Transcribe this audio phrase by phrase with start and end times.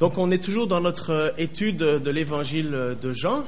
[0.00, 3.44] Donc on est toujours dans notre euh, étude de l'évangile de Jean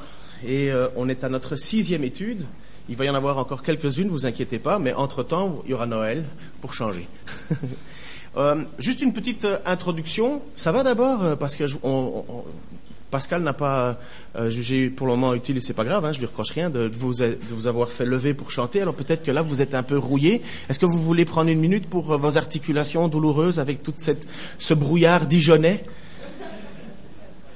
[0.47, 2.45] et euh, on est à notre sixième étude.
[2.91, 5.87] Il va y en avoir encore quelques-unes, vous inquiétez pas, mais entre-temps, il y aura
[5.87, 6.25] Noël
[6.61, 7.09] pour changer.
[8.37, 10.43] euh, juste une petite introduction.
[10.55, 11.65] Ça va d'abord parce que
[13.11, 13.99] Pascal n'a pas
[14.49, 16.91] jugé pour le moment utile et c'est pas grave, hein, je lui reproche rien de,
[16.99, 18.83] vous, de vous avoir fait lever pour chanter.
[18.83, 20.43] Alors peut-être que là vous êtes un peu rouillé.
[20.69, 24.27] Est-ce que vous voulez prendre une minute pour vos articulations douloureuses avec toute cette
[24.59, 25.83] ce brouillard dijonnais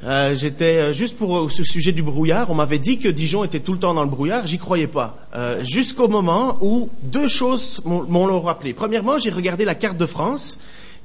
[0.07, 2.51] euh, j'étais euh, juste pour euh, ce sujet du brouillard.
[2.51, 4.47] On m'avait dit que Dijon était tout le temps dans le brouillard.
[4.47, 5.19] J'y croyais pas.
[5.35, 8.73] Euh, Jusqu'au moment où deux choses m'ont rappelé.
[8.73, 10.59] Premièrement, j'ai regardé la carte de France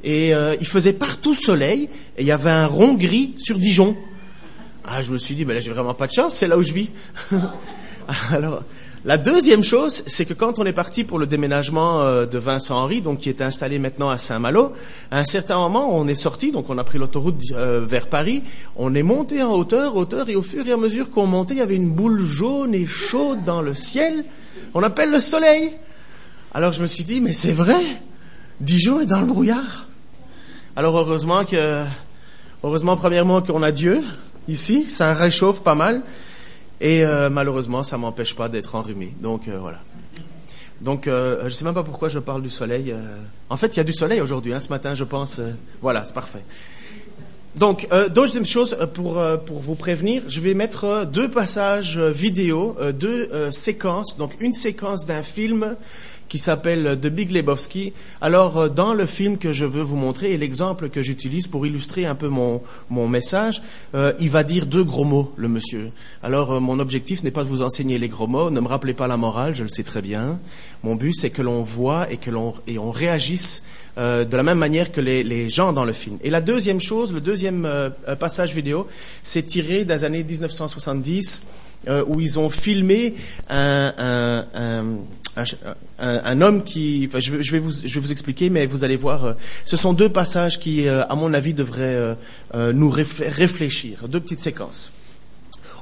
[0.04, 3.96] et euh, il faisait partout soleil et il y avait un rond gris sur Dijon.
[4.86, 6.36] Ah, je me suis dit, ben là, j'ai vraiment pas de chance.
[6.36, 6.90] C'est là où je vis.
[8.32, 8.62] Alors,
[9.04, 12.78] la deuxième chose, c'est que quand on est parti pour le déménagement euh, de Vincent
[12.78, 14.74] Henry, donc qui est installé maintenant à Saint-Malo,
[15.10, 18.44] à un certain moment, on est sorti, donc on a pris l'autoroute euh, vers Paris,
[18.76, 21.58] on est monté en hauteur, hauteur, et au fur et à mesure qu'on montait, il
[21.58, 24.24] y avait une boule jaune et chaude dans le ciel.
[24.76, 25.71] On appelle le soleil.
[26.54, 27.82] Alors je me suis dit, mais c'est vrai,
[28.60, 29.88] Dijon est dans le brouillard.
[30.76, 31.84] Alors heureusement que,
[32.63, 34.04] heureusement premièrement qu'on a Dieu
[34.48, 36.04] ici, ça réchauffe pas mal.
[36.82, 39.13] Et euh, malheureusement, ça m'empêche pas d'être enrhumé.
[39.21, 39.79] Donc euh, voilà.
[40.82, 42.93] Donc euh, je sais même pas pourquoi je parle du soleil.
[43.49, 45.40] En fait, il y a du soleil aujourd'hui, hein, ce matin, je pense.
[45.82, 46.43] voilà, c'est parfait.
[47.55, 54.18] Donc, deuxième chose pour pour vous prévenir, je vais mettre deux passages vidéo, deux séquences.
[54.18, 55.76] Donc, une séquence d'un film
[56.32, 57.91] qui s'appelle The Big Lebowski.
[58.21, 62.05] Alors, dans le film que je veux vous montrer et l'exemple que j'utilise pour illustrer
[62.05, 63.62] un peu mon, mon message,
[63.96, 65.91] euh, il va dire deux gros mots, le monsieur.
[66.24, 68.94] Alors, euh, mon objectif n'est pas de vous enseigner les gros mots, ne me rappelez
[68.94, 70.40] pas la morale, je le sais très bien.
[70.84, 73.66] Mon but, c'est que l'on voit et que l'on et on réagisse
[73.97, 76.18] euh, de la même manière que les, les, gens dans le film.
[76.24, 78.88] Et la deuxième chose, le deuxième euh, passage vidéo,
[79.22, 81.47] c'est tiré des années 1970
[81.90, 83.16] euh, où ils ont filmé
[83.50, 84.86] un, un, un,
[86.00, 89.25] un homme qui, enfin, je, vais vous, je vais vous expliquer, mais vous allez voir,
[89.25, 89.34] euh,
[89.66, 92.18] ce sont deux passages qui, euh, à mon avis, devraient
[92.53, 94.92] nous réfléchir, deux petites séquences.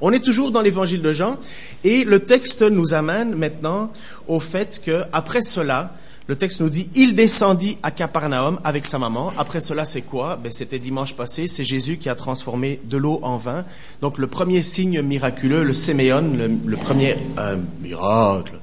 [0.02, 1.38] On est toujours dans l'évangile de Jean
[1.84, 3.92] et le texte nous amène maintenant
[4.28, 5.94] au fait que après cela,
[6.28, 9.34] le texte nous dit, il descendit à Capernaum avec sa maman.
[9.38, 10.36] Après cela, c'est quoi?
[10.42, 13.66] Ben, C'était dimanche passé, c'est Jésus qui a transformé de l'eau en vin.
[14.02, 18.54] Donc le premier signe miraculeux, le séméon, le, le premier euh, miracle.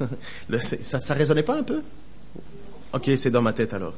[0.60, 1.82] ça, ça résonnait pas un peu?
[2.92, 3.94] Ok, c'est dans ma tête alors.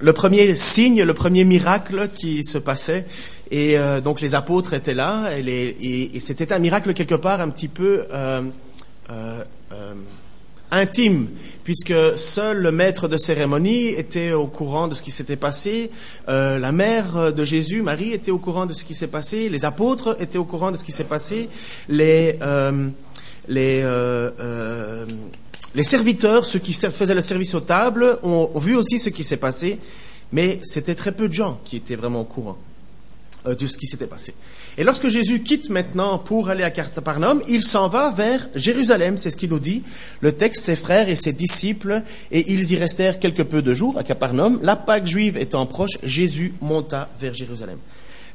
[0.00, 3.06] Le premier signe, le premier miracle qui se passait,
[3.50, 7.68] et euh, donc les apôtres étaient là, et, c'était un miracle quelque part un petit
[7.68, 8.04] peu...
[8.12, 8.42] Euh,
[9.10, 9.44] euh,
[10.72, 11.28] intime,
[11.62, 15.92] puisque seul le maître de cérémonie était au courant de ce qui s'était passé,
[16.26, 20.16] la mère de Jésus, Marie, était au courant de ce qui s'est passé, les apôtres
[20.20, 21.48] étaient au courant de ce qui s'est passé,
[21.88, 22.36] les,
[23.48, 25.06] les, euh,
[25.74, 29.36] les serviteurs, ceux qui faisaient le service aux tables, ont, vu aussi ce qui s'est
[29.36, 29.78] passé,
[30.32, 32.56] mais c'était très peu de gens qui étaient vraiment au courant
[33.44, 34.34] de ce qui s'était passé.
[34.76, 39.30] Et lorsque Jésus quitte maintenant pour aller à Capernaum, il s'en va vers Jérusalem, c'est
[39.30, 39.82] ce qu'il nous dit.
[40.20, 42.02] Le texte, ses frères et ses disciples,
[42.32, 44.58] et ils y restèrent quelque peu de jours à Capernaum.
[44.62, 47.78] La Pâque juive étant proche, Jésus monta vers Jérusalem.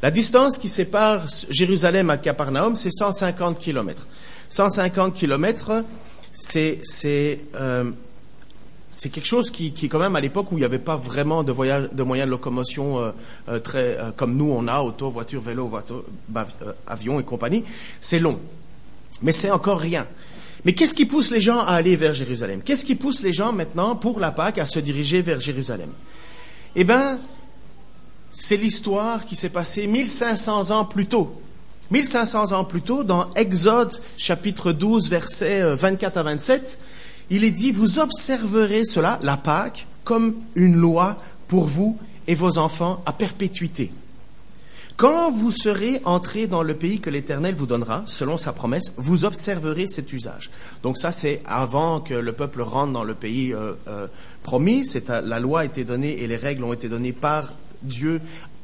[0.02, 4.08] La distance qui sépare Jérusalem à Capernaum, c'est 150 kilomètres.
[4.52, 5.84] 150 kilomètres,
[6.34, 6.80] c'est
[7.56, 7.92] euh,
[8.94, 11.54] c'est quelque chose qui, quand même, à l'époque où il n'y avait pas vraiment de,
[11.54, 13.12] voyage, de moyens de locomotion euh,
[13.48, 15.72] euh, très comme nous on a, auto, voiture, vélo,
[16.28, 16.46] bah,
[16.86, 17.64] avion et compagnie,
[18.02, 18.40] c'est long.
[19.22, 20.06] Mais c'est encore rien.
[20.66, 22.62] Mais qu'est-ce qui pousse les gens à aller vers Jérusalem?
[22.62, 25.90] Qu'est-ce qui pousse les gens maintenant, pour la Pâque, à se diriger vers Jérusalem?
[26.76, 27.20] Eh bien,
[28.32, 31.42] c'est l'histoire qui s'est passée 1500 ans plus tôt.
[31.92, 36.80] 1500 ans plus tôt, dans Exode chapitre 12, versets 24 à 27,
[37.30, 41.98] il est dit, vous observerez cela, la Pâque, comme une loi pour vous
[42.28, 43.92] et vos enfants à perpétuité.
[44.96, 49.26] Quand vous serez entrés dans le pays que l'Éternel vous donnera, selon sa promesse, vous
[49.26, 50.52] observerez cet usage.
[50.84, 54.08] Donc ça, c'est avant que le peuple rentre dans le pays euh, euh,
[54.44, 54.86] promis.
[55.26, 57.52] La loi a été donnée et les règles ont été données par
[57.82, 58.22] Dieu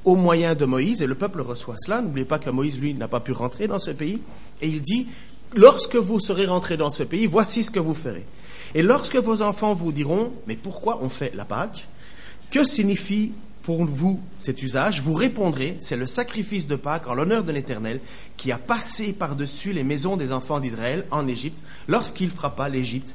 [0.07, 2.01] au moyen de Moïse, et le peuple reçoit cela.
[2.01, 4.21] N'oubliez pas que Moïse, lui, n'a pas pu rentrer dans ce pays.
[4.61, 5.05] Et il dit,
[5.53, 8.25] lorsque vous serez rentrés dans ce pays, voici ce que vous ferez.
[8.73, 11.89] Et lorsque vos enfants vous diront, mais pourquoi on fait la Pâque?
[12.51, 13.33] Que signifie
[13.63, 15.01] pour vous cet usage?
[15.01, 17.99] Vous répondrez, c'est le sacrifice de Pâques en l'honneur de l'Éternel
[18.37, 23.13] qui a passé par-dessus les maisons des enfants d'Israël en Égypte lorsqu'il frappa l'Égypte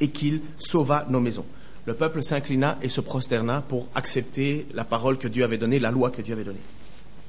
[0.00, 1.46] et qu'il sauva nos maisons.
[1.86, 5.90] Le peuple s'inclina et se prosterna pour accepter la parole que Dieu avait donnée, la
[5.90, 6.60] loi que Dieu avait donnée.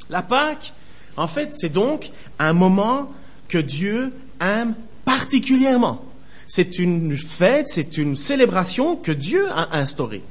[0.09, 0.73] La Pâque,
[1.17, 3.11] en fait, c'est donc un moment
[3.47, 6.03] que Dieu aime particulièrement.
[6.47, 10.21] C'est une fête, c'est une célébration que Dieu a instaurée.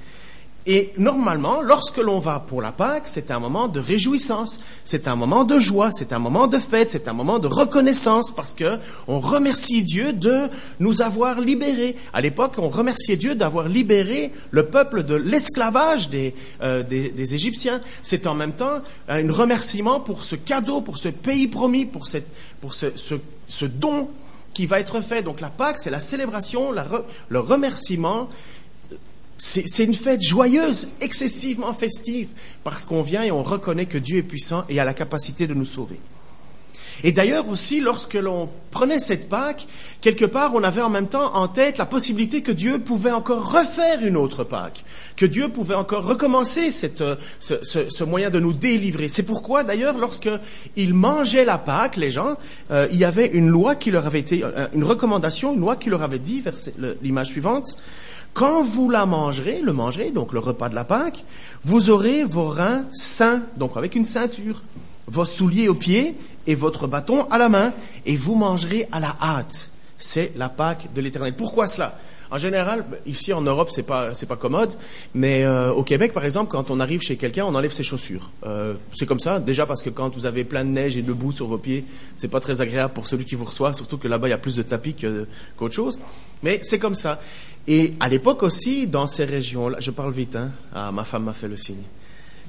[0.66, 5.14] Et normalement, lorsque l'on va pour la Pâque, c'est un moment de réjouissance, c'est un
[5.14, 8.78] moment de joie, c'est un moment de fête, c'est un moment de reconnaissance parce que
[9.06, 10.48] on remercie Dieu de
[10.80, 11.96] nous avoir libérés.
[12.14, 17.34] À l'époque, on remerciait Dieu d'avoir libéré le peuple de l'esclavage des, euh, des, des,
[17.34, 17.82] Égyptiens.
[18.00, 22.28] C'est en même temps un remerciement pour ce cadeau, pour ce pays promis, pour, cette,
[22.62, 24.08] pour ce, ce, ce don
[24.54, 25.22] qui va être fait.
[25.22, 26.86] Donc la Pâque, c'est la célébration, la
[27.28, 28.30] le remerciement
[29.46, 32.30] c'est une fête joyeuse, excessivement festive,
[32.64, 35.52] parce qu'on vient et on reconnaît que Dieu est puissant et a la capacité de
[35.52, 36.00] nous sauver.
[37.02, 39.66] Et d'ailleurs aussi, lorsque l'on prenait cette Pâque,
[40.00, 43.52] quelque part, on avait en même temps en tête la possibilité que Dieu pouvait encore
[43.52, 44.82] refaire une autre Pâque,
[45.16, 47.04] que Dieu pouvait encore recommencer cette,
[47.38, 49.08] ce, ce, ce, moyen de nous délivrer.
[49.08, 52.36] C'est pourquoi, d'ailleurs, lorsqu'ils mangeaient la Pâque, les gens,
[52.70, 55.76] euh, il y avait une loi qui leur avait été, euh, une recommandation, une loi
[55.76, 56.42] qui leur avait dit,
[57.02, 57.76] l'image suivante,
[58.34, 61.24] quand vous la mangerez, le mangerez, donc le repas de la Pâque,
[61.64, 64.60] vous aurez vos reins sains, donc avec une ceinture,
[65.06, 66.16] vos souliers aux pieds
[66.46, 67.72] et votre bâton à la main,
[68.04, 69.70] et vous mangerez à la hâte.
[69.96, 71.36] C'est la Pâque de l'Éternel.
[71.36, 71.96] Pourquoi cela?
[72.34, 74.74] En général, ici en Europe, c'est pas c'est pas commode,
[75.14, 78.28] mais euh, au Québec, par exemple, quand on arrive chez quelqu'un, on enlève ses chaussures.
[78.44, 81.12] Euh, c'est comme ça, déjà parce que quand vous avez plein de neige et de
[81.12, 81.84] boue sur vos pieds,
[82.16, 84.38] c'est pas très agréable pour celui qui vous reçoit, surtout que là-bas il y a
[84.38, 84.96] plus de tapis
[85.56, 86.00] qu'autre chose.
[86.42, 87.20] Mais c'est comme ça.
[87.68, 90.50] Et à l'époque aussi, dans ces régions-là, je parle vite, hein.
[90.74, 91.84] Ah, ma femme m'a fait le signe.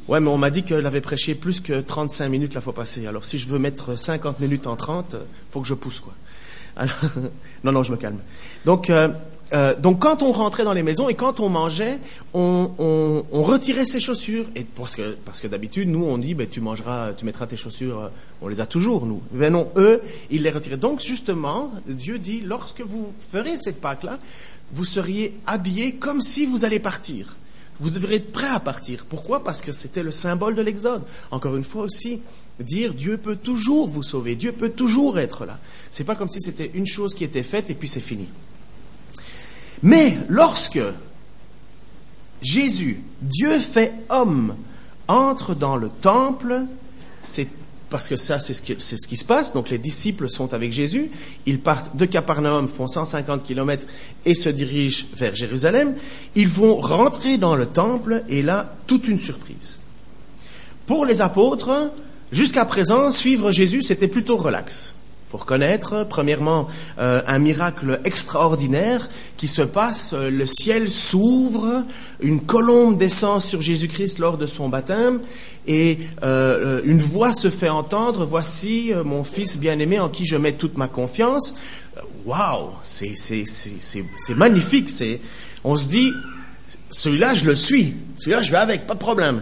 [0.08, 3.06] Ouais, mais on m'a dit qu'elle avait prêché plus que 35 minutes la fois passée.
[3.06, 5.16] Alors si je veux mettre 50 minutes en 30,
[5.48, 6.14] faut que je pousse, quoi.
[7.64, 8.20] non, non, je me calme.
[8.66, 9.10] Donc, euh,
[9.54, 12.00] euh, donc quand on rentrait dans les maisons et quand on mangeait,
[12.34, 14.46] on, retirait ses chaussures.
[14.56, 17.58] Et parce que, parce que d'habitude, nous, on dit, ben, tu mangeras, tu mettras tes
[17.58, 18.10] chaussures, euh,
[18.42, 19.22] on les a toujours, nous.
[19.32, 20.02] Mais non, eux,
[20.32, 20.78] ils les retiraient.
[20.78, 24.18] Donc justement, Dieu dit, lorsque vous ferez cette Pâque-là,
[24.74, 27.36] vous seriez habillé comme si vous allez partir.
[27.80, 29.06] Vous devrez être prêt à partir.
[29.08, 29.44] Pourquoi?
[29.44, 31.04] Parce que c'était le symbole de l'Exode.
[31.30, 32.22] Encore une fois aussi,
[32.60, 35.60] dire Dieu peut toujours vous sauver, Dieu peut toujours être là.
[35.92, 38.28] C'est pas comme si c'était une chose qui était faite et puis c'est fini.
[39.84, 40.80] Mais lorsque
[42.42, 44.56] Jésus, Dieu fait homme,
[45.08, 46.62] entre dans le temple,
[47.24, 47.48] c'est
[47.90, 49.54] parce que ça, c'est ce, qui, se passe.
[49.54, 51.12] Donc les disciples sont avec Jésus,
[51.46, 53.86] ils partent de Capernaum, font 150 kilomètres
[54.26, 55.96] et se dirigent vers Jérusalem.
[56.36, 59.80] Ils vont rentrer dans le temple et là, toute une surprise.
[60.88, 61.92] Pour les apôtres,
[62.32, 64.96] jusqu'à présent, suivre Jésus, c'était plutôt relax
[65.36, 66.68] faut reconnaître, premièrement,
[66.98, 71.84] euh, un miracle extraordinaire qui se passe, euh, le ciel s'ouvre,
[72.22, 75.20] une colombe descend sur Jésus-Christ lors de son baptême,
[75.68, 80.54] et euh, une voix se fait entendre, voici mon fils bien-aimé en qui je mets
[80.54, 81.56] toute ma confiance.
[82.26, 83.16] Waouh, c'est
[84.36, 84.90] magnifique,
[85.64, 86.12] on se dit,
[86.92, 89.42] celui-là je le suis, celui-là je vais avec, pas de problème.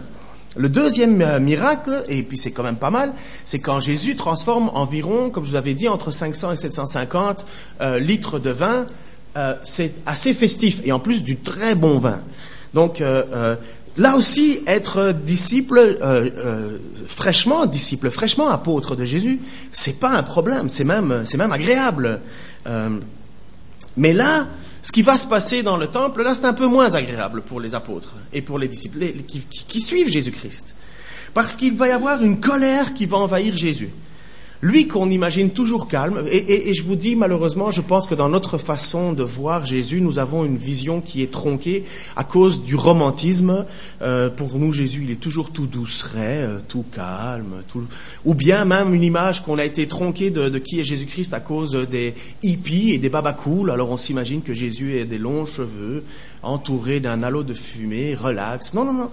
[0.56, 3.12] Le deuxième euh, miracle, et puis c'est quand même pas mal,
[3.44, 7.44] c'est quand Jésus transforme environ, comme je vous avais dit, entre 500 et 750
[7.80, 8.86] euh, litres de vin.
[9.36, 12.20] Euh, c'est assez festif et en plus du très bon vin.
[12.72, 13.02] Donc
[13.96, 15.96] là aussi, être disciple
[17.06, 19.40] fraîchement, disciple fraîchement apôtre de Jésus,
[19.72, 22.18] c'est pas un problème, c'est même c'est même agréable.
[23.96, 24.48] mais là,
[24.84, 27.58] ce qui va se passer dans le temple, là, c'est un peu moins agréable pour
[27.58, 30.76] les apôtres et pour les disciples qui, suivent Jésus-Christ.
[31.32, 33.88] Parce qu'il va y avoir une colère qui va envahir Jésus.
[34.64, 38.56] Lui qu'on imagine toujours calme, et, je vous dis malheureusement, je pense que dans notre
[38.56, 41.84] façon de voir Jésus, nous avons une vision qui est tronquée
[42.16, 43.66] à cause du romantisme.
[44.00, 47.82] Euh, pour nous, Jésus, il est toujours tout douceret, tout calme, tout...
[48.24, 51.40] ou bien même une image qu'on a été tronquée de, de qui est Jésus-Christ à
[51.40, 53.70] cause des hippies et des babacools.
[53.70, 56.04] Alors on s'imagine que Jésus ait des longs cheveux,
[56.42, 58.72] entouré d'un halo de fumée, relax.
[58.72, 59.10] Non, non, non.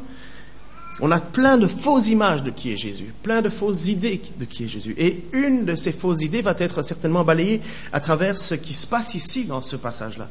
[1.04, 4.46] On a plein de fausses images de qui est Jésus, plein de fausses idées de
[4.46, 4.94] qui est Jésus.
[5.00, 7.60] Et une de ces fausses idées va être certainement balayée
[7.92, 10.30] à travers ce qui se passe ici dans ce passage-là.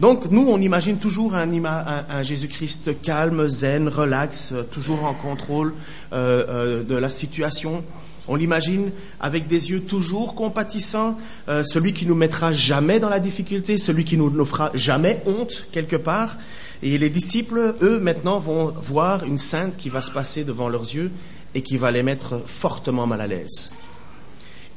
[0.00, 5.74] Donc nous, on imagine toujours un, Jésus-Christ calme, zen, relax, toujours en contrôle
[6.12, 7.84] euh, euh, de la situation.
[8.28, 11.16] On l'imagine avec des yeux toujours compatissants,
[11.48, 15.66] euh, celui qui nous mettra jamais dans la difficulté, celui qui nous, fera jamais honte
[15.72, 16.36] quelque part.
[16.82, 20.94] Et les disciples, eux, maintenant, vont voir une sainte qui va se passer devant leurs
[20.94, 21.10] yeux
[21.54, 23.72] et qui va les mettre fortement mal à l'aise.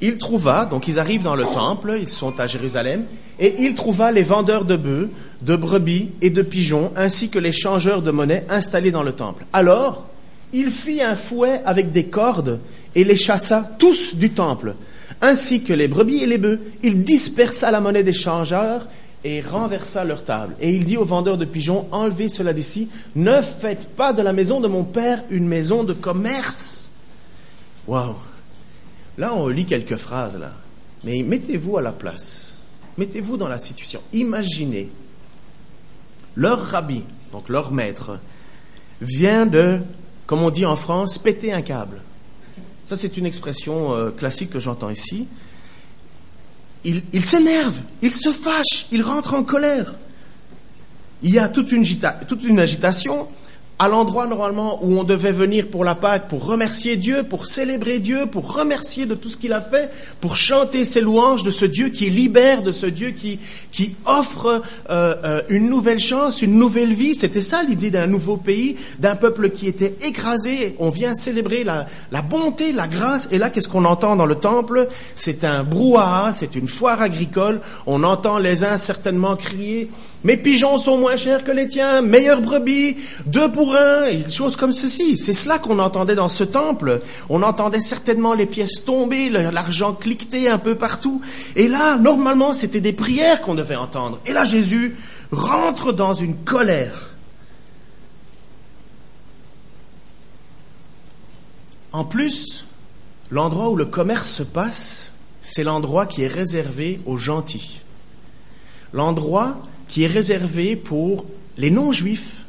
[0.03, 3.03] Il trouva, donc ils arrivent dans le temple, ils sont à Jérusalem,
[3.39, 5.09] et il trouva les vendeurs de bœufs,
[5.43, 9.45] de brebis et de pigeons, ainsi que les changeurs de monnaie installés dans le temple.
[9.53, 10.07] Alors,
[10.53, 12.59] il fit un fouet avec des cordes
[12.95, 14.75] et les chassa tous du temple,
[15.21, 16.59] ainsi que les brebis et les bœufs.
[16.83, 18.87] Il dispersa la monnaie des changeurs
[19.23, 20.55] et renversa leur table.
[20.59, 24.33] Et il dit aux vendeurs de pigeons, enlevez cela d'ici, ne faites pas de la
[24.33, 26.91] maison de mon père une maison de commerce.
[27.87, 28.15] Waouh
[29.17, 30.51] Là, on lit quelques phrases, là.
[31.03, 32.55] Mais mettez-vous à la place.
[32.97, 34.01] Mettez-vous dans la situation.
[34.13, 34.89] Imaginez.
[36.35, 38.19] Leur rabbi, donc leur maître,
[39.01, 39.79] vient de,
[40.25, 42.01] comme on dit en France, péter un câble.
[42.91, 45.25] Ça, c'est une expression euh, classique que j'entends ici.
[46.83, 49.95] Il, s'énerve, il se fâche, il rentre en colère.
[51.23, 53.29] Il y a toute une agitation
[53.81, 57.97] à l'endroit normalement où on devait venir pour la Pâque, pour remercier Dieu, pour célébrer
[57.97, 61.65] Dieu, pour remercier de tout ce qu'il a fait, pour chanter ses louanges de ce
[61.65, 63.39] Dieu qui libère, de ce Dieu qui,
[63.71, 64.61] qui offre
[64.91, 67.15] euh, euh, une nouvelle chance, une nouvelle vie.
[67.15, 70.75] C'était ça l'idée d'un nouveau pays, d'un peuple qui était écrasé.
[70.77, 73.29] On vient célébrer la, la bonté, la grâce.
[73.31, 74.89] Et là, qu'est-ce qu'on entend dans le temple?
[75.15, 77.61] C'est un brouhaha, c'est une foire agricole.
[77.87, 79.89] On entend les uns certainement crier
[80.23, 84.31] mes pigeons sont moins chers que les tiens, meilleure brebis, deux pour un, et des
[84.31, 85.17] choses comme ceci.
[85.17, 87.01] C'est cela qu'on entendait dans ce temple.
[87.29, 91.21] On entendait certainement les pièces tomber, l'argent cliqueter un peu partout.
[91.55, 94.19] Et là, normalement, c'était des prières qu'on devait entendre.
[94.27, 94.95] Et là, Jésus
[95.31, 97.15] rentre dans une colère.
[101.93, 102.67] En plus,
[103.31, 107.81] l'endroit où le commerce se passe, c'est l'endroit qui est réservé aux gentils.
[108.93, 109.57] L'endroit
[109.91, 111.25] qui est réservé pour
[111.57, 112.45] les non-juifs,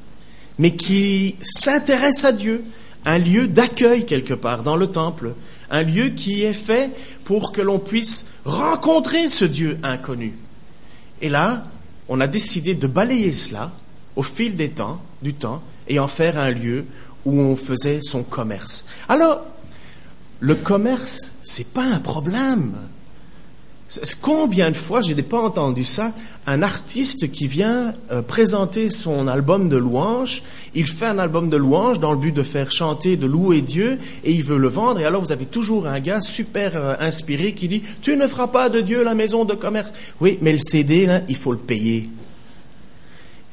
[0.58, 2.62] mais qui s'intéresse à Dieu,
[3.04, 5.34] un lieu d'accueil quelque part dans le temple,
[5.68, 6.92] un lieu qui est fait
[7.24, 10.34] pour que l'on puisse rencontrer ce Dieu inconnu.
[11.20, 11.66] Et là,
[12.08, 13.72] on a décidé de balayer cela
[14.14, 16.84] au fil des temps, du temps, et en faire un lieu
[17.24, 18.86] où on faisait son commerce.
[19.08, 19.44] Alors,
[20.38, 22.74] le commerce, c'est pas un problème.
[24.20, 26.12] Combien de fois, je n'ai pas entendu ça,
[26.46, 30.42] un artiste qui vient euh, présenter son album de louanges,
[30.74, 33.98] il fait un album de louanges dans le but de faire chanter, de louer Dieu,
[34.24, 37.52] et il veut le vendre, et alors vous avez toujours un gars super euh, inspiré
[37.52, 39.92] qui dit, tu ne feras pas de Dieu la maison de commerce.
[40.20, 42.08] Oui, mais le CD, il faut le payer.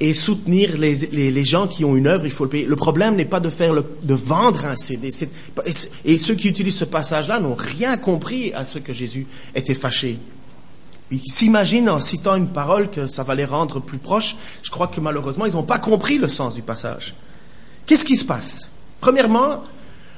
[0.01, 0.95] Et soutenir les,
[1.31, 2.65] les, gens qui ont une œuvre, il faut le payer.
[2.65, 5.09] Le problème n'est pas de faire le, de vendre un CD.
[6.05, 10.17] Et ceux qui utilisent ce passage-là n'ont rien compris à ce que Jésus était fâché.
[11.11, 14.37] Ils s'imaginent en citant une parole que ça va les rendre plus proches.
[14.63, 17.15] Je crois que malheureusement, ils n'ont pas compris le sens du passage.
[17.85, 18.69] Qu'est-ce qui se passe?
[19.01, 19.63] Premièrement,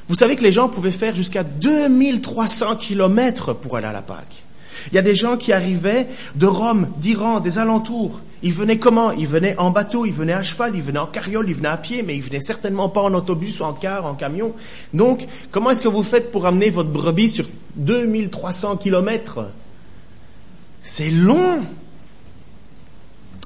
[0.10, 4.44] vous savez que les gens pouvaient faire jusqu'à 2300 kilomètres pour aller à la Pâque.
[4.88, 8.22] Il y a des gens qui arrivaient de Rome, d'Iran, des alentours.
[8.44, 9.12] Ils venaient comment?
[9.12, 11.78] Ils venaient en bateau, ils venaient à cheval, ils venaient en carriole, ils venaient à
[11.78, 14.54] pied, mais ils venaient certainement pas en autobus, en car, en camion.
[14.94, 17.46] Donc, comment est-ce que vous faites pour amener votre brebis sur
[17.76, 19.52] 2300 kilomètres?
[20.82, 21.60] C'est long.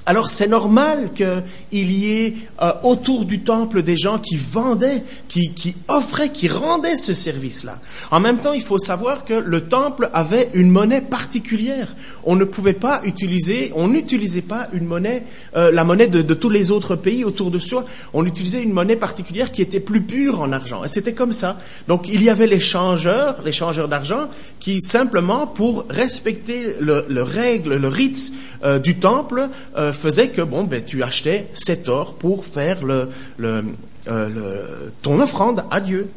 [0.08, 5.52] Alors c'est normal qu'il y ait euh, autour du temple des gens qui vendaient, qui,
[5.52, 7.76] qui offraient, qui rendaient ce service-là.
[8.12, 11.96] En même temps, il faut savoir que le temple avait une monnaie particulière.
[12.22, 15.24] On ne pouvait pas utiliser, on n'utilisait pas une monnaie,
[15.56, 17.84] euh, la monnaie de, de, tous les autres pays autour de soi.
[18.14, 20.84] On utilisait une monnaie particulière qui était plus pure en argent.
[20.84, 21.58] Et c'était comme ça.
[21.88, 24.28] Donc il y avait les changeurs, les changeurs d'argent,
[24.60, 28.32] qui simplement pour respecter le, le règle, le rite
[28.64, 29.48] euh, du temple,
[29.96, 33.10] faisait que bon, ben, tu achetais cet or pour faire le,
[33.40, 33.62] euh,
[34.06, 36.08] le, ton offrande à Dieu.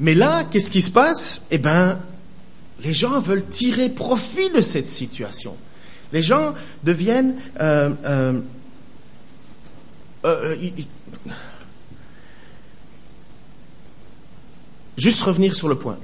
[0.00, 1.46] Mais là, qu'est-ce qui se passe?
[1.50, 1.98] Eh ben,
[2.82, 5.56] les gens veulent tirer profit de cette situation.
[6.12, 6.54] Les gens
[6.84, 8.40] deviennent euh, euh,
[10.24, 10.56] euh
[14.96, 15.98] Juste revenir sur le point.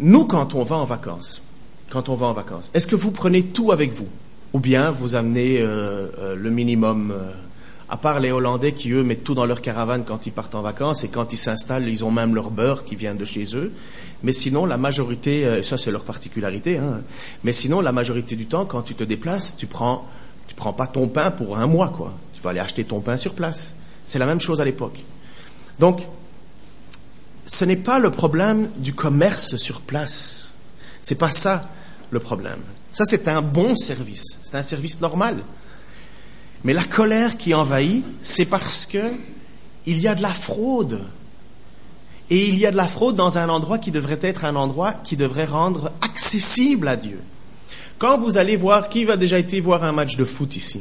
[0.00, 1.40] Nous, quand on va en vacances,
[1.88, 4.08] quand on va en vacances, est-ce que vous prenez tout avec vous?
[4.56, 7.10] Ou bien vous amenez euh, euh, le minimum.
[7.10, 7.30] Euh,
[7.90, 10.62] à part les Hollandais qui, eux, mettent tout dans leur caravane quand ils partent en
[10.62, 13.70] vacances et quand ils s'installent, ils ont même leur beurre qui vient de chez eux.
[14.22, 17.00] Mais sinon, la majorité, ça c'est leur particularité, hein,
[17.44, 20.08] mais sinon, la majorité du temps, quand tu te déplaces, tu prends,
[20.48, 22.12] tu prends pas ton pain pour un mois, quoi.
[22.32, 23.76] Tu vas aller acheter ton pain sur place.
[24.06, 25.04] C'est la même chose à l'époque.
[25.78, 26.02] Donc,
[27.44, 30.50] ce n'est pas le problème du commerce sur place.
[31.02, 31.68] C'est pas ça
[32.10, 32.62] le problème.
[32.96, 34.40] Ça, c'est un bon service.
[34.42, 35.36] C'est un service normal.
[36.64, 39.12] Mais la colère qui envahit, c'est parce que
[39.84, 41.02] il y a de la fraude.
[42.30, 44.94] Et il y a de la fraude dans un endroit qui devrait être un endroit
[44.94, 47.20] qui devrait rendre accessible à Dieu.
[47.98, 50.80] Quand vous allez voir, qui va déjà été voir un match de foot ici?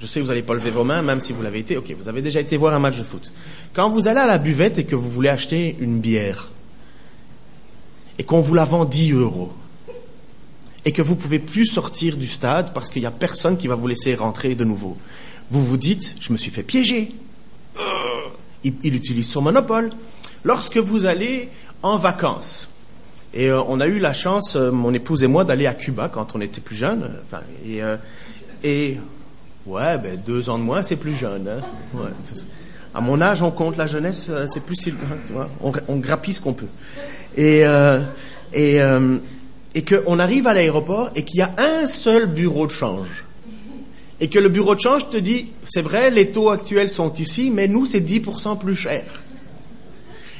[0.00, 1.78] Je sais vous n'allez pas lever vos mains, même si vous l'avez été.
[1.78, 3.32] Ok, vous avez déjà été voir un match de foot.
[3.72, 6.50] Quand vous allez à la buvette et que vous voulez acheter une bière,
[8.18, 9.50] et qu'on vous la vend 10 euros,
[10.84, 13.74] et que vous pouvez plus sortir du stade parce qu'il n'y a personne qui va
[13.74, 14.96] vous laisser rentrer de nouveau,
[15.50, 17.10] vous vous dites, je me suis fait piéger.
[17.78, 17.80] Euh,
[18.64, 19.90] il, il utilise son monopole.
[20.44, 21.48] Lorsque vous allez
[21.82, 22.68] en vacances,
[23.32, 26.08] et euh, on a eu la chance, euh, mon épouse et moi, d'aller à Cuba
[26.12, 27.04] quand on était plus jeunes.
[27.04, 27.42] euh, Enfin,
[28.64, 28.96] et,
[29.66, 31.48] ouais, ben, deux ans de moins, c'est plus jeune.
[31.48, 32.00] Hein?
[32.94, 36.40] À mon âge, on compte la jeunesse, c'est plus, hein, tu vois, on, on ce
[36.40, 36.66] qu'on peut.
[37.36, 37.62] Et
[38.52, 38.80] et
[39.74, 43.24] et qu'on arrive à l'aéroport et qu'il y a un seul bureau de change.
[44.20, 47.50] Et que le bureau de change te dit, c'est vrai, les taux actuels sont ici,
[47.50, 49.02] mais nous, c'est 10% plus cher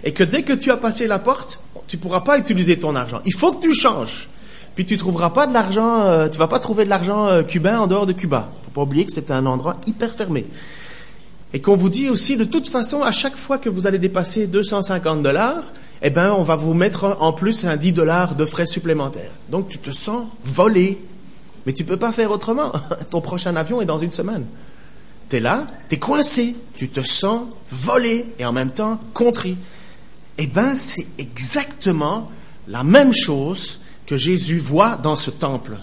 [0.05, 3.21] et que dès que tu as passé la porte, tu pourras pas utiliser ton argent.
[3.27, 4.29] Il faut que tu changes.
[4.75, 7.81] Puis tu trouveras pas de l'argent, euh, tu vas pas trouver de l'argent euh, cubain
[7.81, 8.49] en dehors de Cuba.
[8.65, 10.47] Faut pas oublier que c'est un endroit hyper fermé.
[11.53, 14.47] Et qu'on vous dit aussi, de toute façon, à chaque fois que vous allez dépasser
[14.47, 15.65] 250 dollars,
[16.03, 19.33] eh ben, on va vous mettre en plus un 10 dollars de frais supplémentaires.
[19.51, 20.99] Donc tu te sens volé.
[21.67, 22.73] Mais tu peux pas faire autrement.
[23.11, 24.47] Ton prochain avion est dans une semaine.
[25.29, 29.57] T'es là, t'es coincé, tu te sens volé et en même temps contrit.
[30.39, 32.31] Eh ben, c'est exactement
[32.67, 35.77] la même chose que Jésus voit dans ce temple.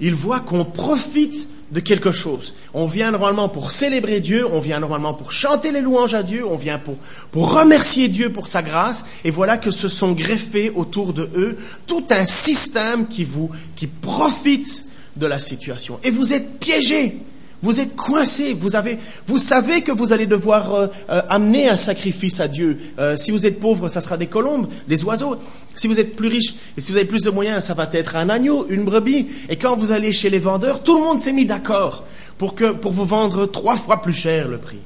[0.00, 2.54] Il voit qu'on profite de quelque chose.
[2.74, 6.44] On vient normalement pour célébrer Dieu, on vient normalement pour chanter les louanges à Dieu,
[6.46, 6.96] on vient pour,
[7.34, 12.04] remercier Dieu pour sa grâce, et voilà que se sont greffés autour de eux tout
[12.10, 13.26] un système qui
[13.74, 15.98] qui profite de la situation.
[16.04, 17.18] Et vous êtes piégés.
[17.66, 18.96] Vous êtes coincé, vous avez,
[19.26, 22.78] vous savez que vous allez devoir euh, euh, amener un sacrifice à Dieu.
[23.00, 25.34] Euh, si vous êtes pauvre, ça sera des colombes, des oiseaux.
[25.74, 28.14] Si vous êtes plus riche et si vous avez plus de moyens, ça va être
[28.14, 29.26] un agneau, une brebis.
[29.48, 32.04] Et quand vous allez chez les vendeurs, tout le monde s'est mis d'accord
[32.38, 34.78] pour que pour vous vendre trois fois plus cher le prix.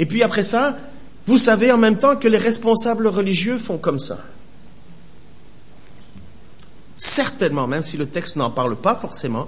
[0.00, 0.76] Et puis après ça,
[1.28, 4.18] vous savez en même temps que les responsables religieux font comme ça.
[6.96, 9.46] Certainement, même si le texte n'en parle pas forcément,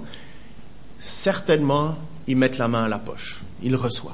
[0.99, 1.97] certainement,
[2.29, 3.41] ils mettent la main à la poche.
[3.61, 4.13] Ils reçoivent.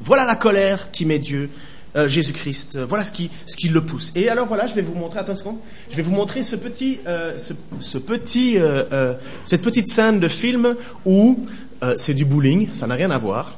[0.00, 1.50] Voilà la colère qui met Dieu,
[1.96, 2.78] euh, Jésus-Christ.
[2.78, 4.12] Voilà ce qui, ce qui le pousse.
[4.14, 5.56] Et alors voilà, je vais vous montrer, attends une seconde,
[5.90, 7.36] je vais vous montrer ce petit, euh,
[7.80, 11.46] ce, petit, euh, cette petite scène de film où
[11.96, 13.56] c'est du bowling, ça n'a rien à voir.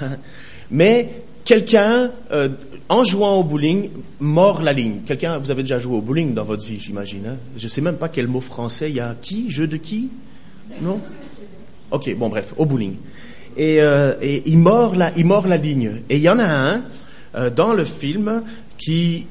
[0.70, 2.10] Mais quelqu'un,
[2.88, 3.90] en jouant au bowling,
[4.20, 5.00] mord la ligne.
[5.04, 7.26] Quelqu'un, vous avez déjà joué au bowling dans votre vie, j'imagine.
[7.26, 9.14] Hein je sais même pas quel mot français il y a.
[9.20, 9.50] Qui?
[9.50, 10.08] Jeu de qui?
[10.80, 10.98] Non?
[11.90, 12.96] Ok, bon bref, au bowling.
[13.56, 16.02] Et, euh, et il mord la, il mord la ligne.
[16.08, 16.82] Et il y en a un
[17.34, 18.42] euh, dans le film
[18.78, 19.26] qui,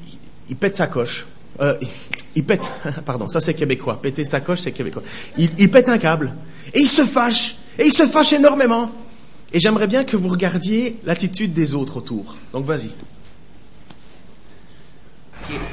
[0.48, 1.26] il pète sa coche.
[1.60, 1.88] Euh, il,
[2.36, 2.62] il pète,
[3.06, 4.00] pardon, ça c'est québécois.
[4.00, 5.02] Péter sa coche, c'est québécois.
[5.38, 6.32] Il, il pète un câble
[6.74, 7.56] et il se fâche.
[7.78, 8.90] Et il se fâche énormément.
[9.52, 12.36] Et j'aimerais bien que vous regardiez l'attitude des autres autour.
[12.52, 12.90] Donc vas-y.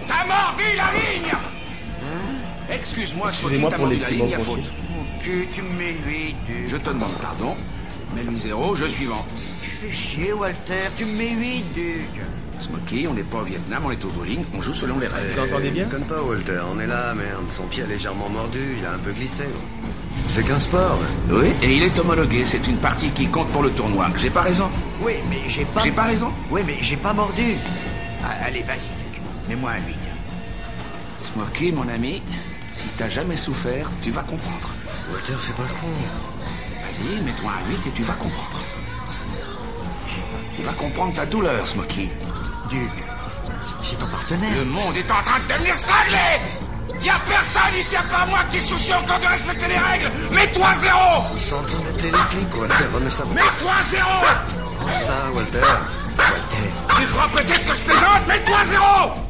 [0.07, 1.33] T'as mordu la ligne?
[2.71, 4.43] Excuse-moi, Excusez-moi pour les petits mots grossiers.
[4.63, 4.71] faute.
[5.21, 6.35] Tu, tu me mets 8.
[6.45, 7.55] Tu, Je te demande pardon.
[8.15, 9.25] Mets-lui zéro, je suivant.
[9.61, 10.89] tu fais chier, Walter.
[10.97, 12.21] Tu me mets 8, Duc.
[12.59, 15.27] Smokey, on n'est pas au Vietnam, on est au bowling, on joue selon les règles.
[15.35, 15.85] Vous entendez bien?
[15.85, 16.59] Conne pas, Walter.
[16.73, 17.43] On est là, merde.
[17.49, 18.59] Son pied a légèrement mordu.
[18.79, 19.43] Il a un peu glissé.
[20.25, 20.97] C'est qu'un sport.
[21.29, 24.07] Oui, et il est homologué, c'est une partie qui compte pour le tournoi.
[24.17, 24.69] J'ai pas raison
[25.01, 25.81] Oui, mais j'ai pas...
[25.83, 27.55] J'ai pas raison Oui, mais j'ai pas mordu.
[28.23, 29.21] Ah, allez, vas-y, Duc.
[29.47, 29.95] Mets-moi un 8.
[31.21, 32.21] Smokey, mon ami,
[32.73, 34.69] si t'as jamais souffert, tu vas comprendre.
[35.11, 35.87] Walter, fais pas le con.
[36.83, 38.59] Vas-y, mets-toi un 8 et tu vas comprendre.
[40.55, 42.09] Tu vas comprendre ta douleur, Smokey.
[42.69, 42.89] Duc,
[43.83, 44.55] c'est ton partenaire.
[44.57, 46.41] Le monde est en train de devenir cinglé
[47.01, 50.73] Y a personne ici à part moi qui soucie encore de respecter les règles Mets-toi
[50.73, 52.85] zéro Ils sont en train d'appeler les flics, Walter.
[52.93, 53.23] Remets ça.
[53.33, 54.23] Mets-toi zéro
[54.99, 55.59] Ça, Walter.
[56.17, 56.69] Walter.
[56.97, 58.27] Tu crois peut-être que je plaisante?
[58.27, 59.26] Mets-toi zéro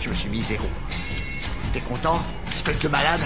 [0.00, 0.64] je me suis mis 0.
[1.72, 3.20] T'es content, espèce de malade?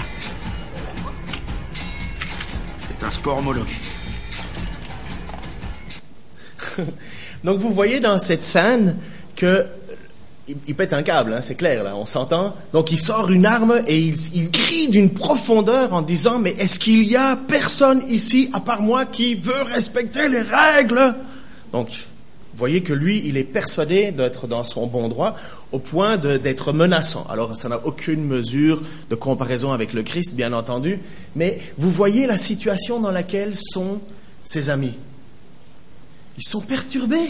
[2.87, 3.75] C'est un sport homologué.
[7.43, 8.97] Donc vous voyez dans cette scène
[9.35, 9.65] que
[10.67, 12.55] il pète un câble, hein, c'est clair là, on s'entend.
[12.71, 16.77] Donc il sort une arme et il, il crie d'une profondeur en disant mais est-ce
[16.77, 21.15] qu'il y a personne ici à part moi qui veut respecter les règles?
[21.71, 21.89] Donc
[22.55, 25.35] vous voyez que lui, il est persuadé d'être dans son bon droit
[25.75, 27.25] au point d'être menaçant.
[27.29, 30.99] Alors ça n'a aucune mesure de comparaison avec le Christ, bien entendu,
[31.35, 33.99] mais vous voyez la situation dans laquelle sont
[34.45, 34.93] ses amis.
[36.37, 37.29] Ils sont perturbés.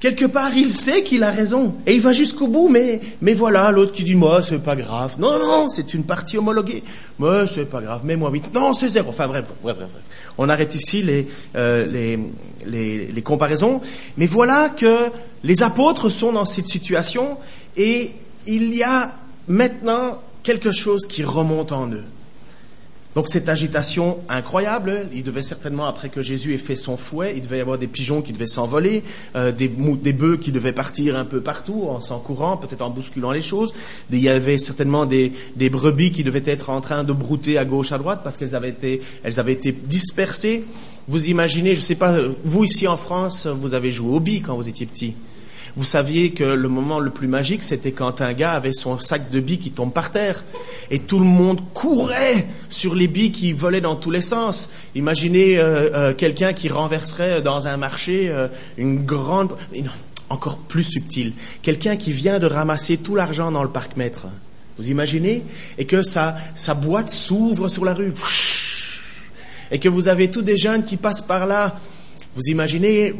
[0.00, 2.68] Quelque part, il sait qu'il a raison et il va jusqu'au bout.
[2.68, 5.16] Mais, mais voilà, l'autre qui dit moi, c'est pas grave.
[5.18, 6.82] Non, non, c'est une partie homologuée.
[7.18, 8.04] Moi, c'est pas grave.
[8.04, 8.54] Mets-moi 8.
[8.54, 9.10] Non, c'est zéro.
[9.10, 9.90] Enfin bref, bref, bref.
[10.38, 11.04] On arrête ici
[11.54, 12.18] euh, les,
[12.66, 13.80] les, les comparaisons.
[14.16, 15.10] Mais voilà que
[15.44, 17.38] les apôtres sont dans cette situation
[17.76, 18.10] et
[18.46, 19.12] il y a
[19.48, 22.04] maintenant quelque chose qui remonte en eux.
[23.16, 27.40] Donc cette agitation incroyable, il devait certainement, après que Jésus ait fait son fouet, il
[27.40, 29.02] devait y avoir des pigeons qui devaient s'envoler,
[29.36, 32.90] euh, des, des bœufs qui devaient partir un peu partout en s'en courant, peut-être en
[32.90, 33.72] bousculant les choses.
[34.12, 37.64] Il y avait certainement des, des brebis qui devaient être en train de brouter à
[37.64, 40.64] gauche, à droite, parce qu'elles avaient été, elles avaient été dispersées.
[41.08, 44.42] Vous imaginez, je ne sais pas, vous ici en France, vous avez joué au billes
[44.42, 45.14] quand vous étiez petit.
[45.76, 49.30] Vous saviez que le moment le plus magique, c'était quand un gars avait son sac
[49.30, 50.42] de billes qui tombe par terre.
[50.90, 54.70] Et tout le monde courait sur les billes qui volaient dans tous les sens.
[54.94, 59.52] Imaginez euh, euh, quelqu'un qui renverserait dans un marché euh, une grande...
[60.30, 61.34] encore plus subtil.
[61.60, 64.28] Quelqu'un qui vient de ramasser tout l'argent dans le parc-mètre.
[64.78, 65.42] Vous imaginez?
[65.76, 68.14] Et que sa, sa boîte s'ouvre sur la rue.
[69.70, 71.78] Et que vous avez tous des jeunes qui passent par là.
[72.36, 73.14] Vous imaginez,